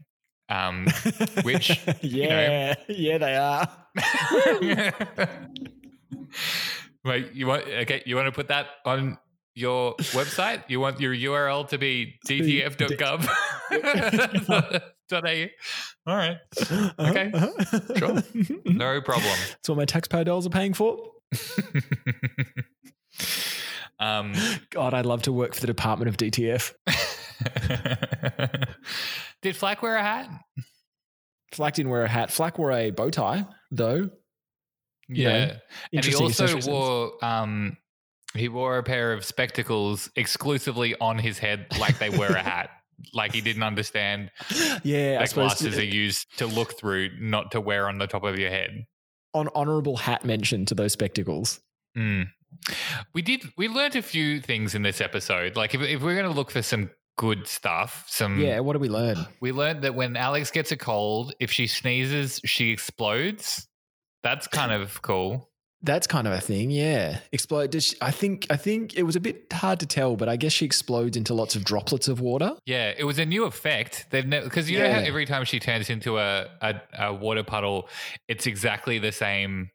um 0.51 0.87
which, 1.43 1.71
you 2.03 2.29
know- 2.29 2.41
yeah, 2.41 2.75
yeah, 2.89 3.19
they 3.19 3.37
are. 3.37 3.69
Wait, 7.05 7.33
you 7.33 7.47
want 7.47 7.63
okay, 7.67 8.03
you 8.05 8.15
want 8.17 8.27
to 8.27 8.33
put 8.33 8.49
that 8.49 8.67
on 8.85 9.17
your 9.55 9.95
website? 9.97 10.63
You 10.69 10.81
want 10.81 11.01
your 11.01 11.15
URL 11.15 11.67
to 11.71 11.79
be 11.79 12.19
dtf.gov? 12.29 13.27
All 16.07 16.17
right. 16.17 16.39
Okay. 16.99 17.33
Sure. 17.97 18.23
No 18.65 19.01
problem. 19.01 19.33
That's 19.49 19.69
what 19.69 19.79
my 19.79 19.85
taxpayer 19.85 20.25
dollars 20.25 20.47
are 20.47 20.51
paying 20.51 20.75
for. 20.75 20.99
um 23.99 24.33
God, 24.71 24.95
I'd 24.95 25.07
love 25.07 25.23
to 25.23 25.33
work 25.33 25.55
for 25.55 25.61
the 25.63 25.67
Department 25.67 26.09
of 26.11 26.17
DTF. 26.17 26.73
Did 29.43 29.57
Flack 29.57 29.83
wear 29.83 29.97
a 29.97 30.03
hat? 30.03 30.29
Flack 31.53 31.75
didn't 31.75 31.91
wear 31.91 32.05
a 32.05 32.09
hat. 32.09 32.31
Flack 32.31 32.59
wore 32.59 32.73
a 32.73 32.91
bow 32.91 33.11
tie, 33.11 33.47
though. 33.71 34.11
You 35.09 35.25
know, 35.25 35.37
Yeah. 35.39 35.57
and 35.93 36.05
he 36.05 36.15
also 36.15 36.61
wore 36.71 37.25
um 37.25 37.77
he 38.35 38.49
wore 38.49 38.79
a 38.79 38.83
pair 38.85 39.13
of 39.13 39.25
spectacles 39.25 40.09
exclusively 40.15 40.95
on 41.01 41.19
his 41.19 41.39
head 41.39 41.67
like 41.81 41.99
they 41.99 42.11
were 42.11 42.27
a 42.29 42.43
hat. 42.43 42.71
Like 43.15 43.33
he 43.33 43.41
didn't 43.41 43.63
understand 43.63 44.31
Yeah, 44.85 45.17
I 45.17 45.21
that 45.21 45.31
suppose 45.31 45.55
glasses 45.55 45.79
are 45.79 45.83
used 45.83 46.27
to 46.37 46.47
look 46.47 46.79
through, 46.79 47.09
not 47.19 47.51
to 47.53 47.61
wear 47.61 47.89
on 47.89 47.97
the 47.97 48.07
top 48.07 48.25
of 48.25 48.39
your 48.39 48.51
head. 48.51 48.85
on 49.33 49.49
honourable 49.55 49.97
hat 49.97 50.23
mention 50.23 50.67
to 50.67 50.75
those 50.75 50.93
spectacles. 50.93 51.61
Mm. 51.97 52.27
We 53.15 53.23
did. 53.23 53.43
We 53.57 53.69
learned 53.69 53.97
a 53.97 54.03
few 54.03 54.39
things 54.43 54.75
in 54.75 54.83
this 54.83 55.01
episode. 55.01 55.57
Like 55.57 55.75
if, 55.75 55.81
if 55.81 56.03
we're 56.03 56.15
going 56.15 56.31
to 56.31 56.37
look 56.37 56.51
for 56.51 56.61
some 56.61 56.91
good 57.21 57.47
stuff, 57.47 58.07
some 58.09 58.41
Yeah, 58.41 58.61
what 58.61 58.73
did 58.73 58.81
we 58.81 58.89
learn? 58.89 59.27
we 59.43 59.53
learned 59.53 59.83
that 59.83 59.95
when 59.95 60.17
Alex 60.17 60.51
gets 60.51 60.73
a 60.73 60.77
cold, 60.77 61.35
if 61.39 61.51
she 61.53 61.67
sneezes, 61.67 62.41
she 62.47 62.71
explodes. 62.71 63.69
That's 64.23 64.47
kind 64.47 64.73
of 64.73 65.03
cool. 65.03 65.51
That's 65.83 66.07
kind 66.07 66.27
of 66.27 66.33
a 66.33 66.41
thing, 66.41 66.71
yeah. 66.71 67.19
Explode. 67.31 67.73
Does 67.73 67.85
she, 67.89 67.97
I 68.01 68.11
think 68.11 68.47
I 68.49 68.57
think 68.57 68.97
it 68.97 69.03
was 69.03 69.17
a 69.17 69.21
bit 69.21 69.53
hard 69.53 69.81
to 69.81 69.87
tell, 69.87 70.17
but 70.17 70.31
I 70.31 70.37
guess 70.37 70.53
she 70.53 70.65
explodes 70.65 71.15
into 71.19 71.35
lots 71.35 71.57
of 71.57 71.63
droplets 71.65 72.09
of 72.09 72.21
water. 72.23 72.53
Yeah, 72.65 72.95
it 72.97 73.05
was 73.05 73.19
a 73.19 73.27
new 73.27 73.45
effect. 73.45 74.07
They've 74.11 74.29
because 74.29 74.71
you 74.71 74.79
know 74.79 74.91
how 74.91 75.01
every 75.01 75.27
time 75.27 75.45
she 75.45 75.61
turns 75.61 75.91
into 75.91 76.19
a, 76.19 76.47
a 76.63 76.75
a 76.99 77.13
water 77.15 77.43
puddle, 77.45 77.87
it's 78.29 78.47
exactly 78.47 78.99
the 78.99 79.13
same 79.13 79.69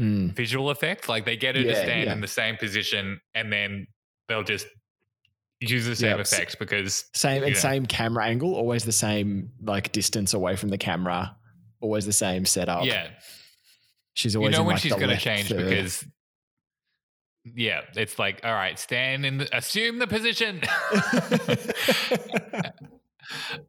Mm. 0.00 0.32
visual 0.36 0.70
effect. 0.70 1.08
Like 1.08 1.24
they 1.24 1.36
get 1.36 1.56
her 1.56 1.62
to 1.64 1.74
stand 1.74 2.04
yeah. 2.04 2.12
in 2.12 2.20
the 2.20 2.28
same 2.28 2.56
position, 2.56 3.20
and 3.34 3.52
then 3.52 3.88
they'll 4.28 4.44
just 4.44 4.68
use 5.60 5.86
the 5.86 5.96
same 5.96 6.16
Yeah, 6.16 6.20
s- 6.20 6.32
effect 6.32 6.58
because 6.58 7.04
Same 7.14 7.42
and 7.42 7.54
Yeah. 7.54 7.60
same 7.60 7.86
camera 7.86 8.26
angle, 8.26 8.54
always 8.54 8.84
the 8.84 8.92
same 8.92 9.50
like 9.62 9.92
distance 9.92 10.34
away 10.34 10.56
from 10.56 10.68
the 10.68 10.78
camera, 10.78 11.36
always 11.80 12.06
the 12.06 12.12
same 12.12 12.44
setup. 12.44 12.84
yeah, 12.84 13.08
she's 14.14 14.36
always 14.36 14.52
you 14.52 14.58
know 14.58 14.64
when 14.64 14.74
like, 14.74 14.82
she's 14.82 14.92
going 14.94 15.08
to 15.08 15.16
change 15.16 15.48
third. 15.48 15.68
because 15.68 16.04
yeah 17.54 17.80
it's 17.96 18.18
like 18.18 18.40
all 18.44 18.52
right 18.52 18.78
stand 18.78 19.24
in 19.24 19.38
the, 19.38 19.56
assume 19.56 19.98
the 19.98 20.06
position 20.06 20.60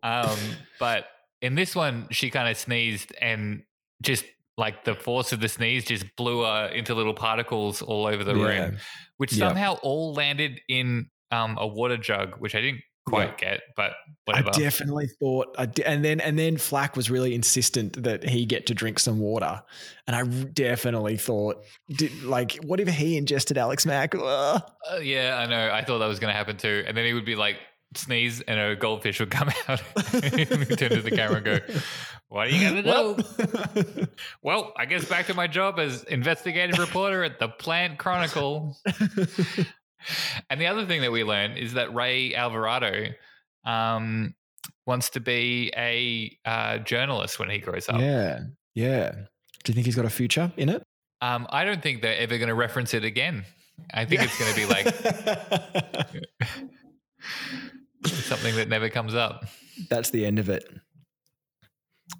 um 0.03 0.37
but 0.79 1.05
in 1.41 1.55
this 1.55 1.75
one 1.75 2.07
she 2.11 2.29
kind 2.29 2.49
of 2.49 2.57
sneezed 2.57 3.13
and 3.21 3.63
just 4.01 4.25
like 4.57 4.83
the 4.83 4.95
force 4.95 5.31
of 5.31 5.39
the 5.39 5.47
sneeze 5.47 5.85
just 5.85 6.05
blew 6.17 6.43
her 6.43 6.67
into 6.67 6.93
little 6.93 7.13
particles 7.13 7.81
all 7.81 8.05
over 8.05 8.23
the 8.23 8.35
Yeah. 8.35 8.43
room 8.65 8.77
which 9.17 9.31
somehow 9.31 9.75
all 9.81 10.13
landed 10.13 10.59
in 10.67 11.09
um 11.31 11.57
a 11.59 11.67
water 11.67 11.97
jug 11.97 12.35
which 12.39 12.55
i 12.55 12.61
didn't 12.61 12.81
quite 13.05 13.37
get 13.37 13.61
but 13.75 13.93
I 14.31 14.41
definitely 14.41 15.07
thought, 15.19 15.55
I 15.57 15.65
di- 15.65 15.83
and 15.83 16.05
then 16.05 16.19
and 16.19 16.37
then 16.37 16.57
Flack 16.57 16.95
was 16.95 17.09
really 17.09 17.33
insistent 17.33 18.03
that 18.03 18.23
he 18.23 18.45
get 18.45 18.67
to 18.67 18.75
drink 18.75 18.99
some 18.99 19.19
water, 19.19 19.63
and 20.05 20.15
I 20.15 20.21
definitely 20.23 21.17
thought, 21.17 21.63
did, 21.89 22.21
like, 22.21 22.57
what 22.63 22.79
if 22.79 22.87
he 22.87 23.17
ingested 23.17 23.57
Alex 23.57 23.87
Mack? 23.87 24.13
Uh, 24.13 24.59
yeah, 25.01 25.39
I 25.39 25.47
know. 25.47 25.71
I 25.73 25.83
thought 25.83 25.97
that 25.97 26.05
was 26.05 26.19
going 26.19 26.31
to 26.31 26.37
happen 26.37 26.57
too. 26.57 26.83
And 26.85 26.95
then 26.95 27.05
he 27.05 27.13
would 27.15 27.25
be 27.25 27.35
like, 27.35 27.57
sneeze, 27.95 28.41
and 28.41 28.59
a 28.59 28.75
goldfish 28.75 29.19
would 29.19 29.31
come 29.31 29.49
out. 29.67 29.79
He'd 30.11 30.77
turn 30.77 30.91
to 30.91 31.01
the 31.01 31.11
camera 31.11 31.37
and 31.37 31.45
go, 31.45 31.59
What 32.27 32.47
are 32.47 32.51
you 32.51 32.69
going 32.69 32.83
to 32.83 33.83
do? 33.95 34.07
Well, 34.43 34.73
I 34.77 34.85
guess 34.85 35.05
back 35.05 35.25
to 35.27 35.33
my 35.33 35.47
job 35.47 35.79
as 35.79 36.03
investigative 36.03 36.77
reporter 36.77 37.23
at 37.23 37.39
the 37.39 37.49
Plant 37.49 37.97
Chronicle. 37.97 38.77
and 40.49 40.59
the 40.59 40.67
other 40.67 40.85
thing 40.85 41.01
that 41.01 41.11
we 41.11 41.23
learned 41.23 41.57
is 41.57 41.73
that 41.73 41.93
Ray 41.93 42.33
Alvarado 42.35 43.07
um, 43.65 44.35
wants 44.85 45.09
to 45.11 45.19
be 45.19 45.71
a 45.75 46.37
uh, 46.45 46.77
journalist 46.79 47.39
when 47.39 47.49
he 47.49 47.59
grows 47.59 47.89
up. 47.89 47.99
yeah, 47.99 48.39
yeah. 48.75 49.11
Do 49.63 49.71
you 49.71 49.73
think 49.73 49.85
he's 49.85 49.95
got 49.95 50.05
a 50.05 50.09
future 50.09 50.51
in 50.57 50.69
it? 50.69 50.83
Um, 51.21 51.47
I 51.49 51.65
don't 51.65 51.81
think 51.81 52.01
they're 52.01 52.17
ever 52.17 52.37
going 52.37 52.47
to 52.47 52.55
reference 52.55 52.93
it 52.93 53.03
again. 53.03 53.43
I 53.93 54.05
think 54.05 54.21
it's 54.23 54.37
going 54.37 54.51
to 54.51 54.57
be 54.57 54.65
like 54.65 54.85
something 58.05 58.55
that 58.55 58.69
never 58.69 58.89
comes 58.89 59.15
up. 59.15 59.45
that's 59.89 60.09
the 60.11 60.25
end 60.25 60.39
of 60.39 60.49
it. 60.49 60.65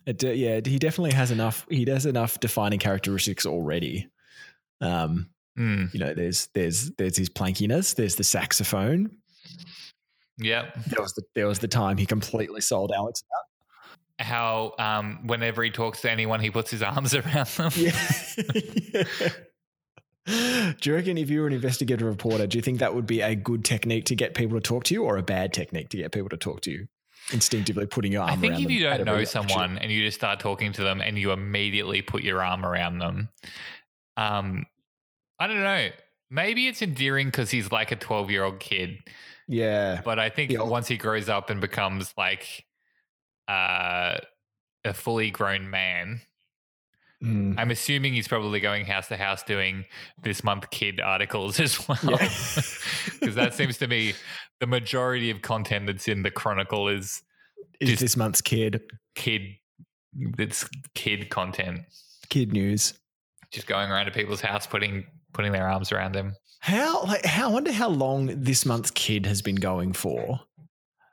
It 0.06 0.18
de- 0.18 0.36
yeah, 0.36 0.60
he 0.64 0.80
definitely 0.80 1.14
has 1.14 1.32
enough. 1.32 1.66
He 1.70 1.86
has 1.90 2.06
enough 2.06 2.40
defining 2.40 2.80
characteristics 2.80 3.46
already. 3.46 4.10
Um, 4.82 5.30
Mm, 5.58 5.94
you 5.94 6.00
know, 6.00 6.14
there's 6.14 6.48
there's 6.54 6.92
there's 6.92 7.18
his 7.18 7.30
plankiness. 7.30 7.94
There's 7.94 8.16
the 8.16 8.24
saxophone. 8.24 9.12
Yeah. 10.38 10.70
There 10.88 11.02
was 11.02 11.14
the 11.14 11.24
there 11.36 11.48
was 11.48 11.60
the 11.60 11.68
time 11.68 11.98
he 11.98 12.06
completely 12.06 12.62
sold 12.62 12.92
Alex. 12.96 13.24
Out 13.38 13.46
how 14.20 14.74
um, 14.78 15.28
whenever 15.28 15.64
he 15.64 15.72
talks 15.72 16.02
to 16.02 16.12
anyone, 16.12 16.40
he 16.40 16.52
puts 16.52 16.72
his 16.72 16.84
arms 16.84 17.14
around 17.16 17.48
them. 17.48 17.72
Yeah. 17.76 17.94
do 20.26 20.90
you 20.90 20.94
reckon 20.94 21.18
if 21.18 21.30
you 21.30 21.42
were 21.42 21.48
an 21.48 21.54
investigative 21.54 22.08
reporter, 22.08 22.46
do 22.46 22.58
you 22.58 22.62
think 22.62 22.80
that 22.80 22.94
would 22.94 23.08
be 23.08 23.22
a 23.22 23.36
good 23.36 23.64
technique 23.66 24.06
to 24.06 24.16
get 24.16 24.36
people 24.36 24.60
to 24.60 24.62
talk 24.62 24.84
to 24.86 24.94
you, 24.94 25.04
or 25.04 25.18
a 25.18 25.24
bad 25.24 25.54
technique 25.54 25.90
to 25.90 25.98
get 25.98 26.12
people 26.12 26.30
to 26.30 26.38
talk 26.38 26.62
to 26.62 26.72
you? 26.72 26.88
Instinctively 27.32 27.86
putting 27.86 28.12
your 28.12 28.24
arm 28.24 28.32
I 28.32 28.36
think 28.38 28.60
if 28.60 28.72
you 28.72 28.82
don't 28.82 29.06
know 29.06 29.24
someone 29.24 29.78
and 29.78 29.92
you 29.92 30.04
just 30.04 30.18
start 30.18 30.40
talking 30.40 30.72
to 30.74 30.84
them 30.84 31.00
and 31.00 31.18
you 31.18 31.32
immediately 31.32 32.02
put 32.02 32.24
your 32.24 32.44
arm 32.44 32.66
around 32.66 33.00
them, 33.00 33.30
um, 34.18 34.66
I 35.40 35.48
don't 35.48 35.62
know. 35.62 35.90
Maybe 36.30 36.68
it's 36.68 36.82
endearing 36.82 37.28
because 37.28 37.50
he's 37.50 37.72
like 37.72 37.92
a 37.92 37.96
12 37.96 38.30
year 38.32 38.44
old 38.44 38.60
kid. 38.60 38.98
yeah, 39.48 40.02
But 40.04 40.20
I 40.20 40.30
think 40.30 40.52
Yeah. 40.52 40.62
once 40.62 40.88
he 40.88 40.98
grows 40.98 41.28
up 41.30 41.50
and 41.50 41.60
becomes 41.62 42.14
like 42.18 42.66
uh, 43.48 44.18
a 44.86 44.94
fully 44.94 45.32
grown 45.32 45.70
man. 45.70 46.22
Mm. 47.24 47.56
I'm 47.58 47.72
assuming 47.72 48.14
he's 48.14 48.28
probably 48.28 48.60
going 48.62 48.86
house 48.86 49.08
to 49.10 49.18
house 49.18 49.44
doing 49.44 49.86
this 50.24 50.44
month 50.44 50.70
kid 50.70 51.02
articles 51.02 51.60
as 51.60 51.86
well. 51.88 51.98
Yeah. 52.04 52.18
Because 53.20 53.36
that 53.36 53.54
seems 53.56 53.78
to 53.80 53.88
be 53.88 54.14
the 54.60 54.68
majority 54.68 55.30
of 55.32 55.42
content 55.42 55.88
that's 55.88 56.08
in 56.08 56.22
the 56.24 56.32
Chronicle 56.32 56.88
is 56.88 57.22
Is 57.82 58.00
this 58.00 58.16
month's 58.16 58.42
kid 58.42 58.82
kid 59.16 59.42
it's 60.38 60.68
kid 60.96 61.30
content. 61.30 61.82
kid 62.30 62.54
news? 62.54 62.94
Just 63.52 63.68
going 63.68 63.90
around 63.92 64.06
to 64.06 64.12
people's 64.12 64.42
house 64.42 64.66
putting 64.68 65.06
putting 65.34 65.52
their 65.52 65.70
arms 65.70 65.92
around 65.92 66.14
them. 66.14 66.36
How 66.60 67.04
like 67.04 67.26
how 67.26 67.50
I 67.50 67.54
wonder 67.54 67.72
how 67.72 67.90
long 67.90 68.28
this 68.28 68.66
month's 68.66 68.92
kid 68.92 69.26
has 69.26 69.42
been 69.42 69.56
going 69.56 69.94
for. 69.94 70.42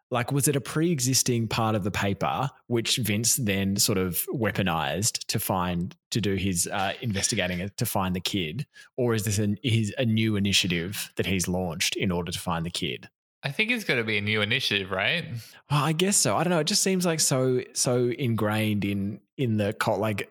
Like, 0.08 0.30
was 0.30 0.46
it 0.46 0.54
a 0.54 0.60
pre-existing 0.60 1.48
part 1.48 1.74
of 1.74 1.82
the 1.82 1.90
paper 1.90 2.48
which 2.68 2.98
Vince 2.98 3.36
then 3.36 3.76
sort 3.76 3.98
of 3.98 4.24
weaponized 4.32 5.24
to 5.26 5.40
find 5.40 5.96
to 6.12 6.20
do 6.20 6.34
his 6.34 6.68
uh, 6.68 6.92
investigating 7.00 7.58
it 7.58 7.76
to 7.78 7.86
find 7.86 8.14
the 8.14 8.20
kid, 8.20 8.66
or 8.96 9.14
is 9.14 9.24
this 9.24 9.38
an, 9.38 9.56
is 9.64 9.92
a 9.98 10.04
new 10.04 10.36
initiative 10.36 11.10
that 11.16 11.26
he's 11.26 11.48
launched 11.48 11.96
in 11.96 12.12
order 12.12 12.30
to 12.30 12.38
find 12.38 12.64
the 12.64 12.70
kid? 12.70 13.08
I 13.42 13.50
think 13.50 13.70
it's 13.70 13.84
going 13.84 13.98
to 13.98 14.04
be 14.04 14.18
a 14.18 14.20
new 14.20 14.42
initiative, 14.42 14.90
right? 14.90 15.24
Well, 15.70 15.84
I 15.84 15.92
guess 15.92 16.16
so. 16.16 16.36
I 16.36 16.44
don't 16.44 16.52
know. 16.52 16.60
It 16.60 16.66
just 16.66 16.82
seems 16.82 17.04
like 17.04 17.20
so 17.20 17.62
so 17.72 18.06
ingrained 18.06 18.84
in 18.84 19.20
in 19.36 19.56
the 19.56 19.72
cult. 19.72 19.98
Like 19.98 20.30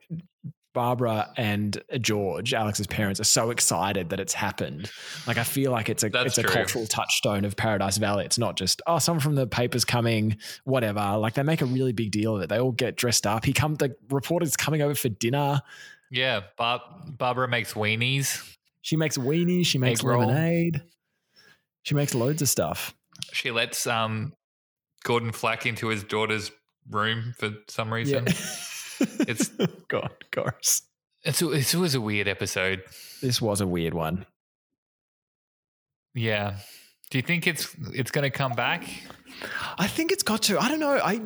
Barbara 0.75 1.31
and 1.38 1.81
George, 2.01 2.53
Alex's 2.53 2.85
parents, 2.85 3.19
are 3.19 3.23
so 3.23 3.49
excited 3.49 4.09
that 4.09 4.19
it's 4.19 4.33
happened. 4.33 4.91
Like 5.25 5.38
I 5.38 5.43
feel 5.43 5.71
like 5.71 5.89
it's 5.89 6.03
a 6.03 6.09
That's 6.09 6.38
it's 6.38 6.38
a 6.38 6.43
cultural 6.43 6.85
touchstone 6.85 7.45
of 7.45 7.55
Paradise 7.55 7.97
Valley. 7.97 8.25
It's 8.25 8.38
not 8.38 8.57
just 8.57 8.83
oh, 8.85 8.99
someone 8.99 9.21
from 9.21 9.33
the 9.35 9.47
paper's 9.47 9.85
coming, 9.85 10.38
whatever. 10.65 11.17
Like 11.17 11.33
they 11.33 11.43
make 11.43 11.61
a 11.61 11.65
really 11.65 11.93
big 11.93 12.11
deal 12.11 12.35
of 12.35 12.43
it. 12.43 12.49
They 12.49 12.59
all 12.59 12.73
get 12.73 12.97
dressed 12.97 13.25
up. 13.25 13.45
He 13.45 13.53
come 13.53 13.75
the 13.75 13.95
reporter's 14.09 14.55
coming 14.55 14.83
over 14.83 14.93
for 14.93 15.09
dinner. 15.09 15.61
Yeah, 16.11 16.41
Bar- 16.57 16.83
Barbara 17.07 17.47
makes 17.47 17.73
weenies. 17.73 18.55
She 18.81 18.97
makes 18.97 19.17
weenies. 19.17 19.65
She 19.65 19.79
makes 19.79 20.01
Egg 20.01 20.05
roll. 20.05 20.27
lemonade. 20.27 20.83
She 21.83 21.95
makes 21.95 22.13
loads 22.13 22.41
of 22.41 22.49
stuff. 22.49 22.93
She 23.31 23.49
lets 23.49 23.88
um, 23.88 24.33
Gordon 25.03 25.31
Flack 25.31 25.65
into 25.65 25.88
his 25.88 26.03
daughter's 26.03 26.51
room 26.91 27.33
for 27.38 27.51
some 27.69 27.91
reason. 27.91 28.27
It's- 28.99 29.49
God, 29.88 30.12
gross. 30.31 30.81
It's 31.23 31.41
it 31.41 31.75
was 31.75 31.95
a 31.95 32.01
weird 32.01 32.27
episode. 32.27 32.84
This 33.21 33.41
was 33.41 33.60
a 33.62 33.65
weird 33.67 33.93
one. 33.95 34.25
Yeah. 36.13 36.58
Do 37.12 37.17
you 37.17 37.21
think 37.21 37.47
it's 37.47 37.75
it's 37.93 38.12
going 38.12 38.23
to 38.23 38.29
come 38.29 38.53
back? 38.53 38.84
I 39.77 39.88
think 39.88 40.12
it's 40.12 40.23
got 40.23 40.41
to. 40.43 40.60
I 40.60 40.69
don't 40.69 40.79
know. 40.79 40.99
I 41.03 41.21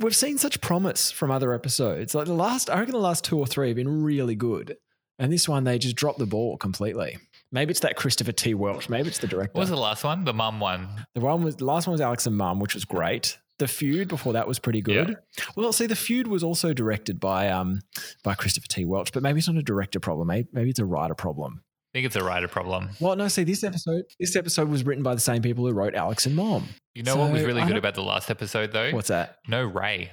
we've 0.00 0.14
seen 0.16 0.38
such 0.38 0.60
promise 0.60 1.10
from 1.10 1.30
other 1.30 1.52
episodes. 1.52 2.14
Like 2.14 2.26
the 2.26 2.34
last, 2.34 2.70
I 2.70 2.78
reckon 2.78 2.92
the 2.92 2.98
last 3.00 3.24
two 3.24 3.38
or 3.38 3.46
three 3.46 3.68
have 3.68 3.76
been 3.76 4.02
really 4.04 4.34
good, 4.34 4.76
and 5.18 5.32
this 5.32 5.48
one 5.48 5.64
they 5.64 5.78
just 5.78 5.96
dropped 5.96 6.18
the 6.18 6.26
ball 6.26 6.56
completely. 6.56 7.18
Maybe 7.52 7.70
it's 7.70 7.80
that 7.80 7.96
Christopher 7.96 8.32
T. 8.32 8.54
Welch. 8.54 8.88
Maybe 8.88 9.08
it's 9.08 9.18
the 9.18 9.26
director. 9.26 9.52
What 9.54 9.60
was 9.62 9.70
the 9.70 9.76
last 9.76 10.04
one? 10.04 10.24
The 10.24 10.32
mum 10.34 10.58
one. 10.60 10.88
The 11.14 11.20
one 11.20 11.42
was 11.42 11.56
the 11.56 11.64
last 11.64 11.86
one 11.86 11.92
was 11.92 12.00
Alex 12.00 12.26
and 12.26 12.36
Mum, 12.36 12.58
which 12.60 12.74
was 12.74 12.84
great. 12.84 13.38
The 13.58 13.68
feud 13.68 14.08
before 14.08 14.32
that 14.32 14.48
was 14.48 14.58
pretty 14.58 14.80
good. 14.82 15.16
Well, 15.56 15.72
see, 15.72 15.86
the 15.86 15.94
feud 15.96 16.26
was 16.26 16.42
also 16.42 16.72
directed 16.72 17.20
by 17.20 17.48
um 17.50 17.80
by 18.24 18.34
Christopher 18.34 18.66
T. 18.68 18.84
Welch, 18.84 19.12
but 19.12 19.22
maybe 19.22 19.38
it's 19.38 19.46
not 19.48 19.56
a 19.56 19.62
director 19.62 20.00
problem. 20.00 20.26
Maybe, 20.28 20.48
maybe 20.52 20.70
it's 20.70 20.80
a 20.80 20.84
writer 20.84 21.14
problem. 21.14 21.62
I 21.62 21.98
think 21.98 22.06
it's 22.06 22.16
a 22.16 22.24
writer 22.24 22.48
problem. 22.48 22.90
Well, 22.98 23.14
no, 23.14 23.28
see, 23.28 23.44
this 23.44 23.62
episode 23.62 24.02
this 24.18 24.34
episode 24.34 24.68
was 24.68 24.84
written 24.84 25.04
by 25.04 25.14
the 25.14 25.20
same 25.20 25.40
people 25.42 25.64
who 25.66 25.72
wrote 25.72 25.94
Alex 25.94 26.26
and 26.26 26.34
Mom. 26.34 26.68
You 26.94 27.04
know 27.04 27.14
what 27.16 27.30
was 27.30 27.42
really 27.44 27.62
good 27.64 27.76
about 27.76 27.94
the 27.94 28.02
last 28.02 28.30
episode 28.30 28.72
though? 28.72 28.90
What's 28.90 29.08
that? 29.08 29.38
no 29.46 29.62
Ray. 29.64 30.10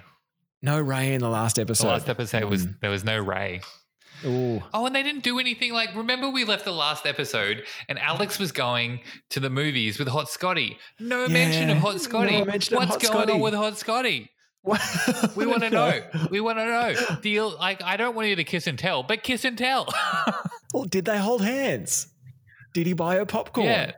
No 0.61 0.79
Ray 0.79 1.15
in 1.15 1.21
the 1.21 1.29
last 1.29 1.57
episode. 1.57 1.87
The 1.87 1.91
last 1.93 2.09
episode 2.09 2.43
was 2.43 2.67
Mm. 2.67 2.79
there 2.81 2.91
was 2.91 3.03
no 3.03 3.17
Ray. 3.17 3.61
Ooh. 4.25 4.61
Oh, 4.73 4.85
and 4.85 4.95
they 4.95 5.03
didn't 5.03 5.23
do 5.23 5.39
anything 5.39 5.73
like 5.73 5.95
remember 5.95 6.29
we 6.29 6.45
left 6.45 6.65
the 6.65 6.71
last 6.71 7.05
episode 7.05 7.63
and 7.89 7.97
Alex 7.99 8.37
mm. 8.37 8.41
was 8.41 8.51
going 8.51 9.01
to 9.29 9.39
the 9.39 9.49
movies 9.49 9.99
with 9.99 10.07
Hot 10.07 10.29
Scotty. 10.29 10.77
No 10.99 11.27
mention 11.27 11.69
of 11.69 11.77
Hot 11.77 11.99
Scotty. 11.99 12.39
no 12.39 12.45
What's 12.45 12.69
Hot 12.69 12.89
going 12.89 12.99
Scotty. 13.01 13.33
on 13.33 13.39
with 13.39 13.53
Hot 13.53 13.77
Scotty? 13.77 14.29
We 15.35 15.45
want 15.45 15.63
to 15.63 15.69
know. 15.71 16.01
We 16.29 16.39
want 16.39 16.59
to 16.59 16.65
know. 16.65 16.95
Deal 17.21 17.55
like 17.57 17.81
I 17.83 17.97
don't 17.97 18.15
want 18.15 18.27
you 18.27 18.35
to 18.35 18.43
kiss 18.43 18.67
and 18.67 18.77
tell, 18.77 19.03
but 19.03 19.23
kiss 19.23 19.45
and 19.45 19.57
tell. 19.57 19.87
Well, 20.73 20.85
did 20.85 21.03
they 21.03 21.17
hold 21.17 21.41
hands? 21.41 22.07
Did 22.73 22.87
he 22.87 22.93
buy 22.93 23.15
her 23.15 23.25
popcorn? 23.25 23.67
Yeah. 23.67 23.91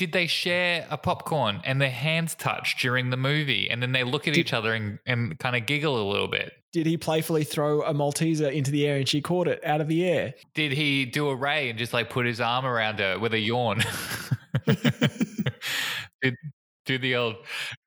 Did 0.00 0.12
they 0.12 0.26
share 0.26 0.86
a 0.88 0.96
popcorn 0.96 1.60
and 1.62 1.78
their 1.78 1.90
hands 1.90 2.34
touch 2.34 2.80
during 2.80 3.10
the 3.10 3.18
movie 3.18 3.68
and 3.68 3.82
then 3.82 3.92
they 3.92 4.02
look 4.02 4.26
at 4.26 4.32
Did- 4.32 4.40
each 4.40 4.54
other 4.54 4.72
and, 4.72 4.98
and 5.04 5.38
kind 5.38 5.54
of 5.54 5.66
giggle 5.66 6.00
a 6.00 6.08
little 6.10 6.26
bit? 6.26 6.54
Did 6.72 6.86
he 6.86 6.96
playfully 6.96 7.44
throw 7.44 7.82
a 7.82 7.92
Malteser 7.92 8.50
into 8.50 8.70
the 8.70 8.86
air 8.86 8.96
and 8.96 9.06
she 9.06 9.20
caught 9.20 9.46
it 9.46 9.62
out 9.62 9.82
of 9.82 9.88
the 9.88 10.06
air? 10.08 10.32
Did 10.54 10.72
he 10.72 11.04
do 11.04 11.28
a 11.28 11.36
ray 11.36 11.68
and 11.68 11.78
just 11.78 11.92
like 11.92 12.08
put 12.08 12.24
his 12.24 12.40
arm 12.40 12.64
around 12.64 12.98
her 12.98 13.18
with 13.18 13.34
a 13.34 13.38
yawn? 13.38 13.82
did 16.22 16.34
do 16.86 16.96
the 16.96 17.16
old 17.16 17.36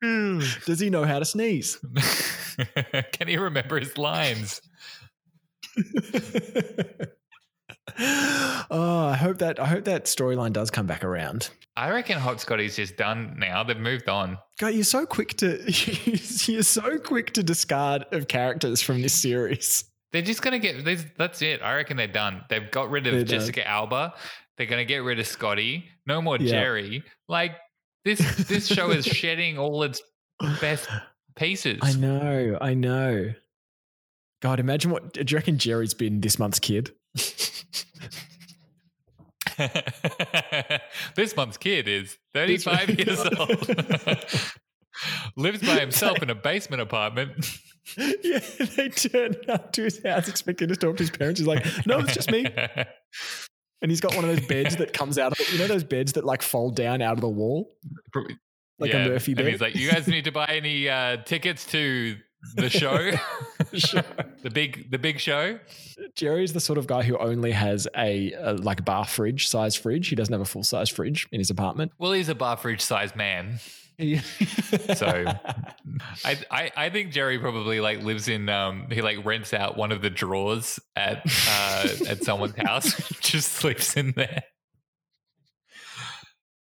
Does 0.03 0.79
he 0.79 0.91
know 0.91 1.05
how 1.05 1.17
to 1.17 1.25
sneeze? 1.25 1.79
Can 3.11 3.27
he 3.27 3.37
remember 3.37 3.79
his 3.79 3.97
lines? 3.97 4.61
oh, 7.99 9.07
I 9.11 9.15
hope 9.15 9.37
that 9.39 9.59
I 9.59 9.65
hope 9.65 9.85
that 9.85 10.05
storyline 10.05 10.53
does 10.53 10.69
come 10.71 10.85
back 10.87 11.03
around. 11.03 11.49
I 11.75 11.89
reckon 11.89 12.19
Hot 12.19 12.39
Scotty's 12.39 12.75
just 12.75 12.97
done 12.97 13.35
now. 13.39 13.63
They've 13.63 13.77
moved 13.77 14.07
on. 14.07 14.37
God, 14.59 14.73
you're 14.75 14.83
so 14.83 15.05
quick 15.05 15.35
to 15.37 15.59
you're 16.51 16.63
so 16.63 16.97
quick 16.99 17.33
to 17.33 17.43
discard 17.43 18.05
of 18.11 18.27
characters 18.27 18.81
from 18.81 19.01
this 19.01 19.13
series. 19.13 19.85
They're 20.11 20.21
just 20.21 20.41
gonna 20.43 20.59
get 20.59 20.85
this- 20.85 21.05
that's 21.17 21.41
it. 21.41 21.61
I 21.63 21.73
reckon 21.75 21.97
they're 21.97 22.07
done. 22.07 22.41
They've 22.49 22.69
got 22.69 22.89
rid 22.91 23.07
of 23.07 23.13
They're 23.13 23.23
done. 23.23 23.39
Jessica 23.39 23.67
Alba. 23.67 24.13
They're 24.57 24.67
gonna 24.67 24.85
get 24.85 24.97
rid 24.97 25.19
of 25.19 25.25
Scotty. 25.25 25.85
No 26.05 26.21
more 26.21 26.37
Yeah. 26.37 26.51
Jerry. 26.51 27.03
Like 27.27 27.53
this 28.05 28.19
this 28.47 28.67
show 28.67 28.91
is 28.91 29.05
shedding 29.05 29.57
all 29.57 29.81
its 29.83 30.01
best 30.61 30.87
pieces. 31.35 31.79
I 31.81 31.93
know, 31.93 32.57
I 32.61 32.73
know. 32.75 33.33
God, 34.43 34.59
imagine 34.59 34.91
what 34.91 35.13
do 35.13 35.23
you 35.25 35.37
reckon 35.37 35.57
Jerry's 35.57 35.93
been 35.95 36.21
this 36.21 36.37
month's 36.37 36.59
kid? 36.59 36.91
this 41.15 41.35
month's 41.35 41.57
kid 41.57 41.87
is 41.87 42.17
35 42.33 42.89
years 42.99 43.19
old. 43.37 43.67
Lives 45.35 45.61
by 45.61 45.75
himself 45.79 46.21
in 46.21 46.29
a 46.29 46.35
basement 46.35 46.81
apartment. 46.81 47.31
yeah, 47.97 48.39
they 48.75 48.89
turn 48.89 49.35
up 49.49 49.71
to 49.73 49.83
his 49.83 50.01
house 50.03 50.27
expecting 50.27 50.69
to 50.69 50.75
talk 50.75 50.97
to 50.97 51.03
his 51.03 51.11
parents. 51.11 51.39
He's 51.39 51.47
like, 51.47 51.65
no, 51.85 51.99
it's 51.99 52.13
just 52.13 52.31
me. 52.31 52.45
And 53.81 53.91
he's 53.91 54.01
got 54.01 54.15
one 54.15 54.23
of 54.23 54.35
those 54.35 54.47
beds 54.47 54.77
that 54.77 54.93
comes 54.93 55.17
out 55.17 55.31
of 55.33 55.39
it. 55.39 55.51
You 55.51 55.59
know 55.59 55.67
those 55.67 55.83
beds 55.83 56.13
that 56.13 56.23
like 56.23 56.41
fold 56.41 56.75
down 56.75 57.01
out 57.01 57.13
of 57.13 57.21
the 57.21 57.29
wall? 57.29 57.75
Like 58.79 58.93
Yeah, 58.93 59.05
a 59.05 59.09
Murphy 59.09 59.31
And 59.33 59.37
bed? 59.39 59.47
he's 59.47 59.61
like, 59.61 59.75
you 59.75 59.91
guys 59.91 60.07
need 60.07 60.25
to 60.25 60.31
buy 60.31 60.45
any 60.45 60.87
uh, 60.87 61.17
tickets 61.17 61.65
to 61.67 62.15
the 62.55 62.69
show, 62.69 63.11
Sure. 63.73 64.03
the 64.43 64.49
big, 64.49 64.91
the 64.91 64.99
big 64.99 65.19
show. 65.19 65.59
Jerry's 66.15 66.53
the 66.53 66.59
sort 66.59 66.77
of 66.77 66.85
guy 66.87 67.01
who 67.03 67.17
only 67.17 67.51
has 67.51 67.87
a, 67.97 68.31
a 68.33 68.53
like 68.53 68.85
bar 68.85 69.05
fridge 69.05 69.47
size 69.47 69.75
fridge. 69.75 70.07
He 70.09 70.15
doesn't 70.15 70.31
have 70.33 70.41
a 70.41 70.45
full 70.45 70.63
size 70.63 70.89
fridge 70.89 71.27
in 71.31 71.39
his 71.39 71.49
apartment. 71.49 71.91
Well, 71.97 72.11
he's 72.11 72.29
a 72.29 72.35
bar 72.35 72.57
fridge 72.57 72.81
size 72.81 73.15
man. 73.15 73.59
So 74.95 75.05
I, 76.25 76.37
I 76.49 76.71
I 76.75 76.89
think 76.89 77.11
Jerry 77.11 77.37
probably 77.37 77.79
like 77.79 78.01
lives 78.01 78.27
in 78.27 78.49
um 78.49 78.87
he 78.91 79.01
like 79.03 79.23
rents 79.23 79.53
out 79.53 79.77
one 79.77 79.91
of 79.91 80.01
the 80.01 80.09
drawers 80.09 80.79
at 80.95 81.21
uh 81.47 81.87
at 82.09 82.23
someone's 82.23 82.55
house, 82.57 82.91
just 83.19 83.53
sleeps 83.53 83.95
in 83.95 84.13
there. 84.15 84.43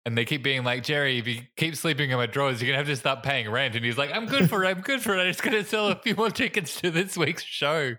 And 0.05 0.15
they 0.17 0.23
keep 0.25 0.43
being 0.43 0.63
like, 0.63 0.83
Jerry, 0.83 1.17
if 1.17 1.27
you 1.27 1.41
keep 1.57 1.75
sleeping 1.75 2.11
in 2.11 2.17
my 2.17 2.27
drawers, 2.27 2.61
you're 2.61 2.67
gonna 2.67 2.77
have 2.77 2.87
to 2.87 2.95
start 2.95 3.23
paying 3.23 3.49
rent. 3.49 3.75
And 3.75 3.83
he's 3.83 3.97
like, 3.97 4.11
I'm 4.13 4.27
good 4.27 4.49
for 4.49 4.63
it, 4.63 4.67
I'm 4.67 4.81
good 4.81 5.01
for 5.01 5.15
it. 5.15 5.19
I'm 5.21 5.27
just 5.27 5.41
gonna 5.41 5.63
sell 5.63 5.87
a 5.87 5.95
few 5.95 6.13
more 6.15 6.29
tickets 6.29 6.79
to 6.81 6.91
this 6.91 7.17
week's 7.17 7.43
show. 7.43 7.95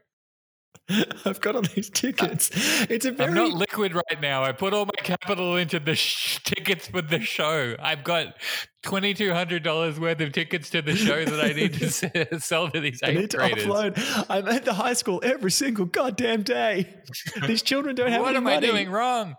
I've 1.25 1.41
got 1.41 1.57
all 1.57 1.63
these 1.63 1.91
tickets. 1.91 2.49
It's 2.89 3.07
a 3.07 3.11
very 3.11 3.31
I'm 3.31 3.35
not 3.35 3.51
liquid 3.51 3.93
right 3.93 4.21
now. 4.21 4.45
I 4.45 4.53
put 4.53 4.73
all 4.73 4.85
my 4.85 4.93
capital 5.03 5.57
into 5.57 5.81
the 5.81 5.97
sh- 5.97 6.39
tickets 6.45 6.87
for 6.87 7.03
the 7.03 7.19
show. 7.21 7.75
I've 7.81 8.05
got 8.05 8.37
twenty 8.85 9.13
two 9.13 9.33
hundred 9.33 9.65
dollars 9.65 9.99
worth 9.99 10.21
of 10.21 10.31
tickets 10.31 10.71
to 10.71 10.83
the 10.83 10.95
show 10.95 11.25
that 11.25 11.41
I 11.45 11.55
need 11.55 11.75
to 11.75 11.87
s- 12.37 12.45
sell 12.45 12.71
to 12.71 12.79
these 12.79 13.01
I 13.03 13.11
need 13.15 13.31
to 13.31 13.39
graders. 13.39 13.65
upload. 13.65 14.27
I'm 14.31 14.47
at 14.47 14.65
the 14.65 14.75
high 14.75 14.93
school 14.93 15.19
every 15.25 15.51
single 15.51 15.87
goddamn 15.87 16.45
day. 16.45 16.95
These 17.49 17.63
children 17.63 17.97
don't 17.97 18.13
have 18.13 18.21
what 18.21 18.29
any 18.29 18.37
am 18.37 18.45
money. 18.45 18.57
I 18.69 18.71
doing 18.71 18.89
wrong? 18.89 19.35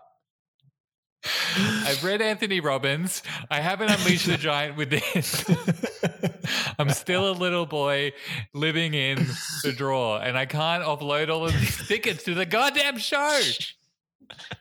I've 1.24 2.02
read 2.04 2.22
Anthony 2.22 2.60
Robbins. 2.60 3.22
I 3.50 3.60
haven't 3.60 3.90
unleashed 3.90 4.26
the 4.26 4.36
giant 4.36 4.76
within. 4.76 5.00
I'm 6.78 6.90
still 6.90 7.30
a 7.30 7.32
little 7.32 7.66
boy 7.66 8.12
living 8.54 8.94
in 8.94 9.26
the 9.64 9.72
drawer, 9.72 10.20
and 10.22 10.38
I 10.38 10.46
can't 10.46 10.84
offload 10.84 11.28
all 11.28 11.46
of 11.46 11.52
these 11.52 11.76
tickets 11.88 12.24
to 12.24 12.34
the 12.34 12.46
goddamn 12.46 12.98
show. 12.98 13.40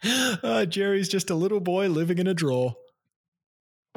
Uh, 0.02 0.65
Jerry's 0.65 1.10
just 1.10 1.30
a 1.30 1.36
little 1.36 1.60
boy 1.60 1.89
living 1.89 2.20
in 2.20 2.28
a 2.28 2.34
drawer. 2.34 2.74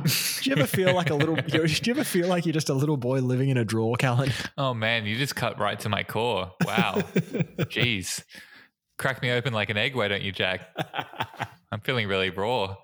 Do 0.02 0.10
you 0.42 0.56
ever 0.56 0.66
feel 0.66 0.92
like 0.94 1.10
a 1.10 1.14
little? 1.14 1.36
Do 1.36 1.64
you 1.64 1.92
ever 1.92 2.02
feel 2.02 2.26
like 2.26 2.44
you're 2.44 2.52
just 2.52 2.70
a 2.70 2.74
little 2.74 2.96
boy 2.96 3.20
living 3.20 3.50
in 3.50 3.56
a 3.56 3.64
drawer, 3.64 3.94
Callan? 3.96 4.32
Oh 4.58 4.74
man, 4.74 5.06
you 5.06 5.16
just 5.16 5.36
cut 5.36 5.60
right 5.60 5.78
to 5.80 5.88
my 5.88 6.02
core. 6.02 6.52
Wow. 6.64 6.96
Jeez. 7.68 8.24
Crack 8.98 9.22
me 9.22 9.30
open 9.30 9.52
like 9.52 9.70
an 9.70 9.76
egg, 9.76 9.94
why 9.94 10.08
don't 10.08 10.22
you, 10.22 10.32
Jack? 10.32 10.60
I'm 11.72 11.80
feeling 11.80 12.08
really 12.08 12.30
raw. 12.30 12.76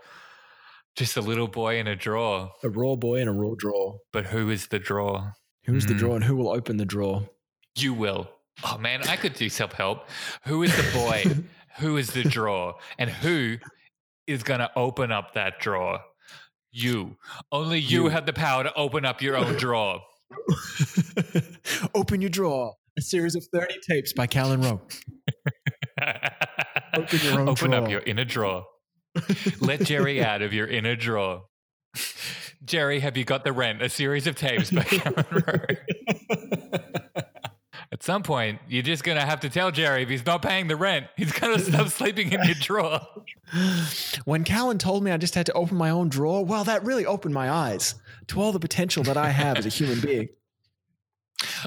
Just 0.97 1.17
a 1.17 1.21
little 1.21 1.49
boy 1.49 1.79
in 1.79 1.87
a 1.87 1.97
drawer. 1.97 2.53
A 2.63 2.69
raw 2.69 2.95
boy 2.97 3.21
in 3.21 3.29
a 3.29 3.33
raw 3.33 3.55
drawer. 3.57 3.99
But 4.13 4.27
who 4.27 4.49
is 4.51 4.69
the 4.69 4.79
drawer? 4.79 5.33
Who's 5.67 5.87
the 5.87 5.95
Mm. 5.95 5.99
drawer 5.99 6.15
and 6.17 6.25
who 6.25 6.37
will 6.37 6.49
open 6.51 6.77
the 6.77 6.85
drawer? 6.85 7.29
You 7.77 7.93
will. 7.93 8.31
Oh 8.65 8.79
man, 8.79 9.03
I 9.09 9.17
could 9.17 9.35
do 9.35 9.49
self 9.51 9.73
help. 9.73 10.09
Who 10.47 10.63
is 10.63 10.75
the 10.75 10.91
boy? 10.99 11.25
who 11.79 11.97
is 11.99 12.13
the 12.13 12.23
drawer? 12.23 12.77
And 12.99 13.11
who 13.11 13.59
is 14.27 14.43
going 14.43 14.61
to 14.61 14.71
open 14.77 15.13
up 15.13 15.35
that 15.35 15.59
drawer? 15.61 16.01
You. 16.73 17.17
Only 17.53 17.79
you, 17.81 18.05
You. 18.05 18.09
have 18.11 18.25
the 18.27 18.33
power 18.33 18.63
to 18.63 18.73
open 18.75 19.05
up 19.05 19.21
your 19.21 19.37
own 19.37 19.55
drawer. 19.57 20.01
open 21.95 22.21
your 22.21 22.31
drawer. 22.31 22.75
A 22.99 23.03
series 23.03 23.35
of 23.35 23.45
30 23.53 23.75
tapes 23.89 24.13
by 24.15 24.27
Callan 24.27 24.63
Rowe. 24.63 24.81
Open 26.95 27.19
your 27.23 27.41
own 27.41 27.49
Open 27.49 27.75
up 27.75 27.91
your 27.91 28.01
inner 28.01 28.25
drawer. 28.25 28.65
Let 29.61 29.81
Jerry 29.83 30.23
out 30.23 30.43
of 30.43 30.53
your 30.53 30.67
inner 30.67 30.97
drawer. 30.97 31.45
Jerry, 32.65 33.01
have 33.01 33.17
you 33.17 33.25
got 33.25 33.45
the 33.45 33.53
rent? 33.53 33.81
A 33.83 33.89
series 33.89 34.27
of 34.27 34.37
tapes 34.37 34.71
by 34.71 34.83
Cameron 34.85 35.27
Rowe. 35.47 36.79
At 37.93 38.03
some 38.03 38.23
point, 38.25 38.59
you're 38.69 38.83
just 38.83 39.05
going 39.05 39.17
to 39.19 39.25
have 39.25 39.41
to 39.41 39.49
tell 39.49 39.71
Jerry 39.71 40.03
if 40.03 40.09
he's 40.09 40.27
not 40.27 40.43
paying 40.43 40.67
the 40.67 40.75
rent, 40.77 41.07
he's 41.17 41.33
going 41.33 41.57
to 41.57 41.65
stop 41.65 41.89
sleeping 41.89 42.33
in 42.33 42.43
your 42.45 42.55
drawer. 42.61 43.01
When 44.25 44.43
Callan 44.45 44.79
told 44.79 45.05
me 45.05 45.13
I 45.13 45.17
just 45.17 45.35
had 45.37 45.47
to 45.47 45.53
open 45.53 45.77
my 45.77 45.91
own 45.91 46.09
drawer, 46.09 46.45
well, 46.45 46.65
that 46.65 46.85
really 46.85 47.07
opened 47.07 47.33
my 47.33 47.49
eyes 47.51 47.95
to 48.27 48.41
all 48.43 48.51
the 48.53 48.59
potential 48.59 49.05
that 49.05 49.17
I 49.17 49.31
have 49.31 49.57
as 49.57 49.67
a 49.67 49.69
human 49.69 50.01
being. 50.01 50.29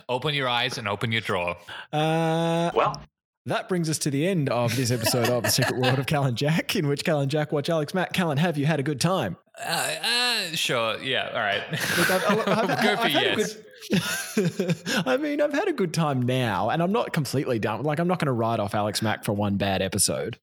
Open 0.10 0.34
your 0.36 0.50
eyes 0.50 0.78
and 0.78 0.88
open 0.88 1.12
your 1.12 1.22
drawer. 1.22 1.56
Uh, 1.94 2.72
Well, 2.76 3.02
that 3.46 3.68
brings 3.70 3.90
us 3.90 3.98
to 4.00 4.12
the 4.12 4.28
end 4.28 4.50
of 4.50 4.76
this 4.76 4.92
episode 4.92 5.30
of 5.30 5.44
The 5.44 5.50
Secret 5.50 5.80
World 5.80 6.00
of 6.00 6.06
Callan 6.06 6.36
Jack, 6.36 6.76
in 6.76 6.88
which 6.88 7.04
Callan 7.04 7.30
Jack 7.30 7.52
watch 7.52 7.70
Alex 7.70 7.94
Mack. 7.94 8.14
Callan, 8.14 8.38
have 8.38 8.58
you 8.58 8.66
had 8.66 8.80
a 8.80 8.84
good 8.84 9.00
time? 9.02 9.38
Uh, 9.64 9.96
uh, 10.04 10.42
sure. 10.56 10.98
Yeah. 11.02 11.30
All 11.34 11.40
right. 11.40 11.62
Look, 11.98 12.10
I've- 12.12 12.26
I've- 12.26 12.52
I've- 12.52 12.68
We'll 12.84 12.96
go 12.96 13.02
for 13.02 13.08
yes. 13.08 13.54
good- 13.54 13.66
I 15.08 15.18
mean, 15.18 15.42
I've 15.42 15.54
had 15.54 15.68
a 15.68 15.74
good 15.74 15.94
time 15.94 16.22
now, 16.22 16.70
and 16.70 16.84
I'm 16.84 16.92
not 16.92 17.14
completely 17.14 17.60
done. 17.60 17.82
Like, 17.84 18.00
I'm 18.00 18.08
not 18.08 18.20
going 18.20 18.28
to 18.28 18.32
write 18.34 18.60
off 18.60 18.76
Alex 18.76 19.02
Mack 19.02 19.24
for 19.24 19.34
one 19.34 19.56
bad 19.58 19.82
episode. 19.82 20.38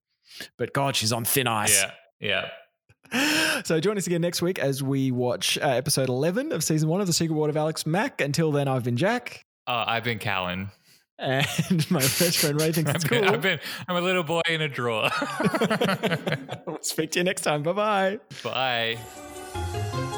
But 0.59 0.73
God, 0.73 0.97
she's 0.97 1.13
on 1.13 1.25
thin 1.25 1.47
ice. 1.47 1.83
Yeah. 2.21 2.49
Yeah. 3.13 3.13
So 3.65 3.79
join 3.81 3.97
us 3.97 4.07
again 4.07 4.21
next 4.21 4.43
week 4.43 4.59
as 4.59 4.83
we 4.83 5.11
watch 5.13 5.57
uh, 5.59 5.69
episode 5.69 6.09
11 6.09 6.51
of 6.53 6.63
season 6.65 6.89
one 6.89 7.01
of 7.01 7.07
The 7.07 7.13
Secret 7.13 7.35
World 7.37 7.49
of 7.51 7.57
Alex 7.57 7.87
Mack. 7.87 8.21
Until 8.21 8.51
then, 8.53 8.67
I've 8.69 8.83
been 8.85 8.97
Jack, 8.97 9.45
Uh, 9.67 9.85
I've 9.87 10.03
been 10.05 10.19
Callan. 10.19 10.71
And 11.19 11.91
my 11.91 12.01
best 12.01 12.39
friend 12.39 12.61
Ray 12.61 12.73
thinks 12.73 13.05
been, 13.05 13.25
cool. 13.25 13.35
I've 13.35 13.41
been, 13.41 13.59
I'm 13.89 13.97
a 13.97 14.01
little 14.01 14.23
boy 14.23 14.43
in 14.49 14.61
a 14.61 14.69
drawer. 14.69 15.11
we'll 16.67 16.79
speak 16.83 17.13
to 17.13 17.21
you 17.21 17.25
next 17.25 17.43
time. 17.43 17.63
Bye 17.63 17.73
bye. 17.73 18.19
Bye. 18.43 20.13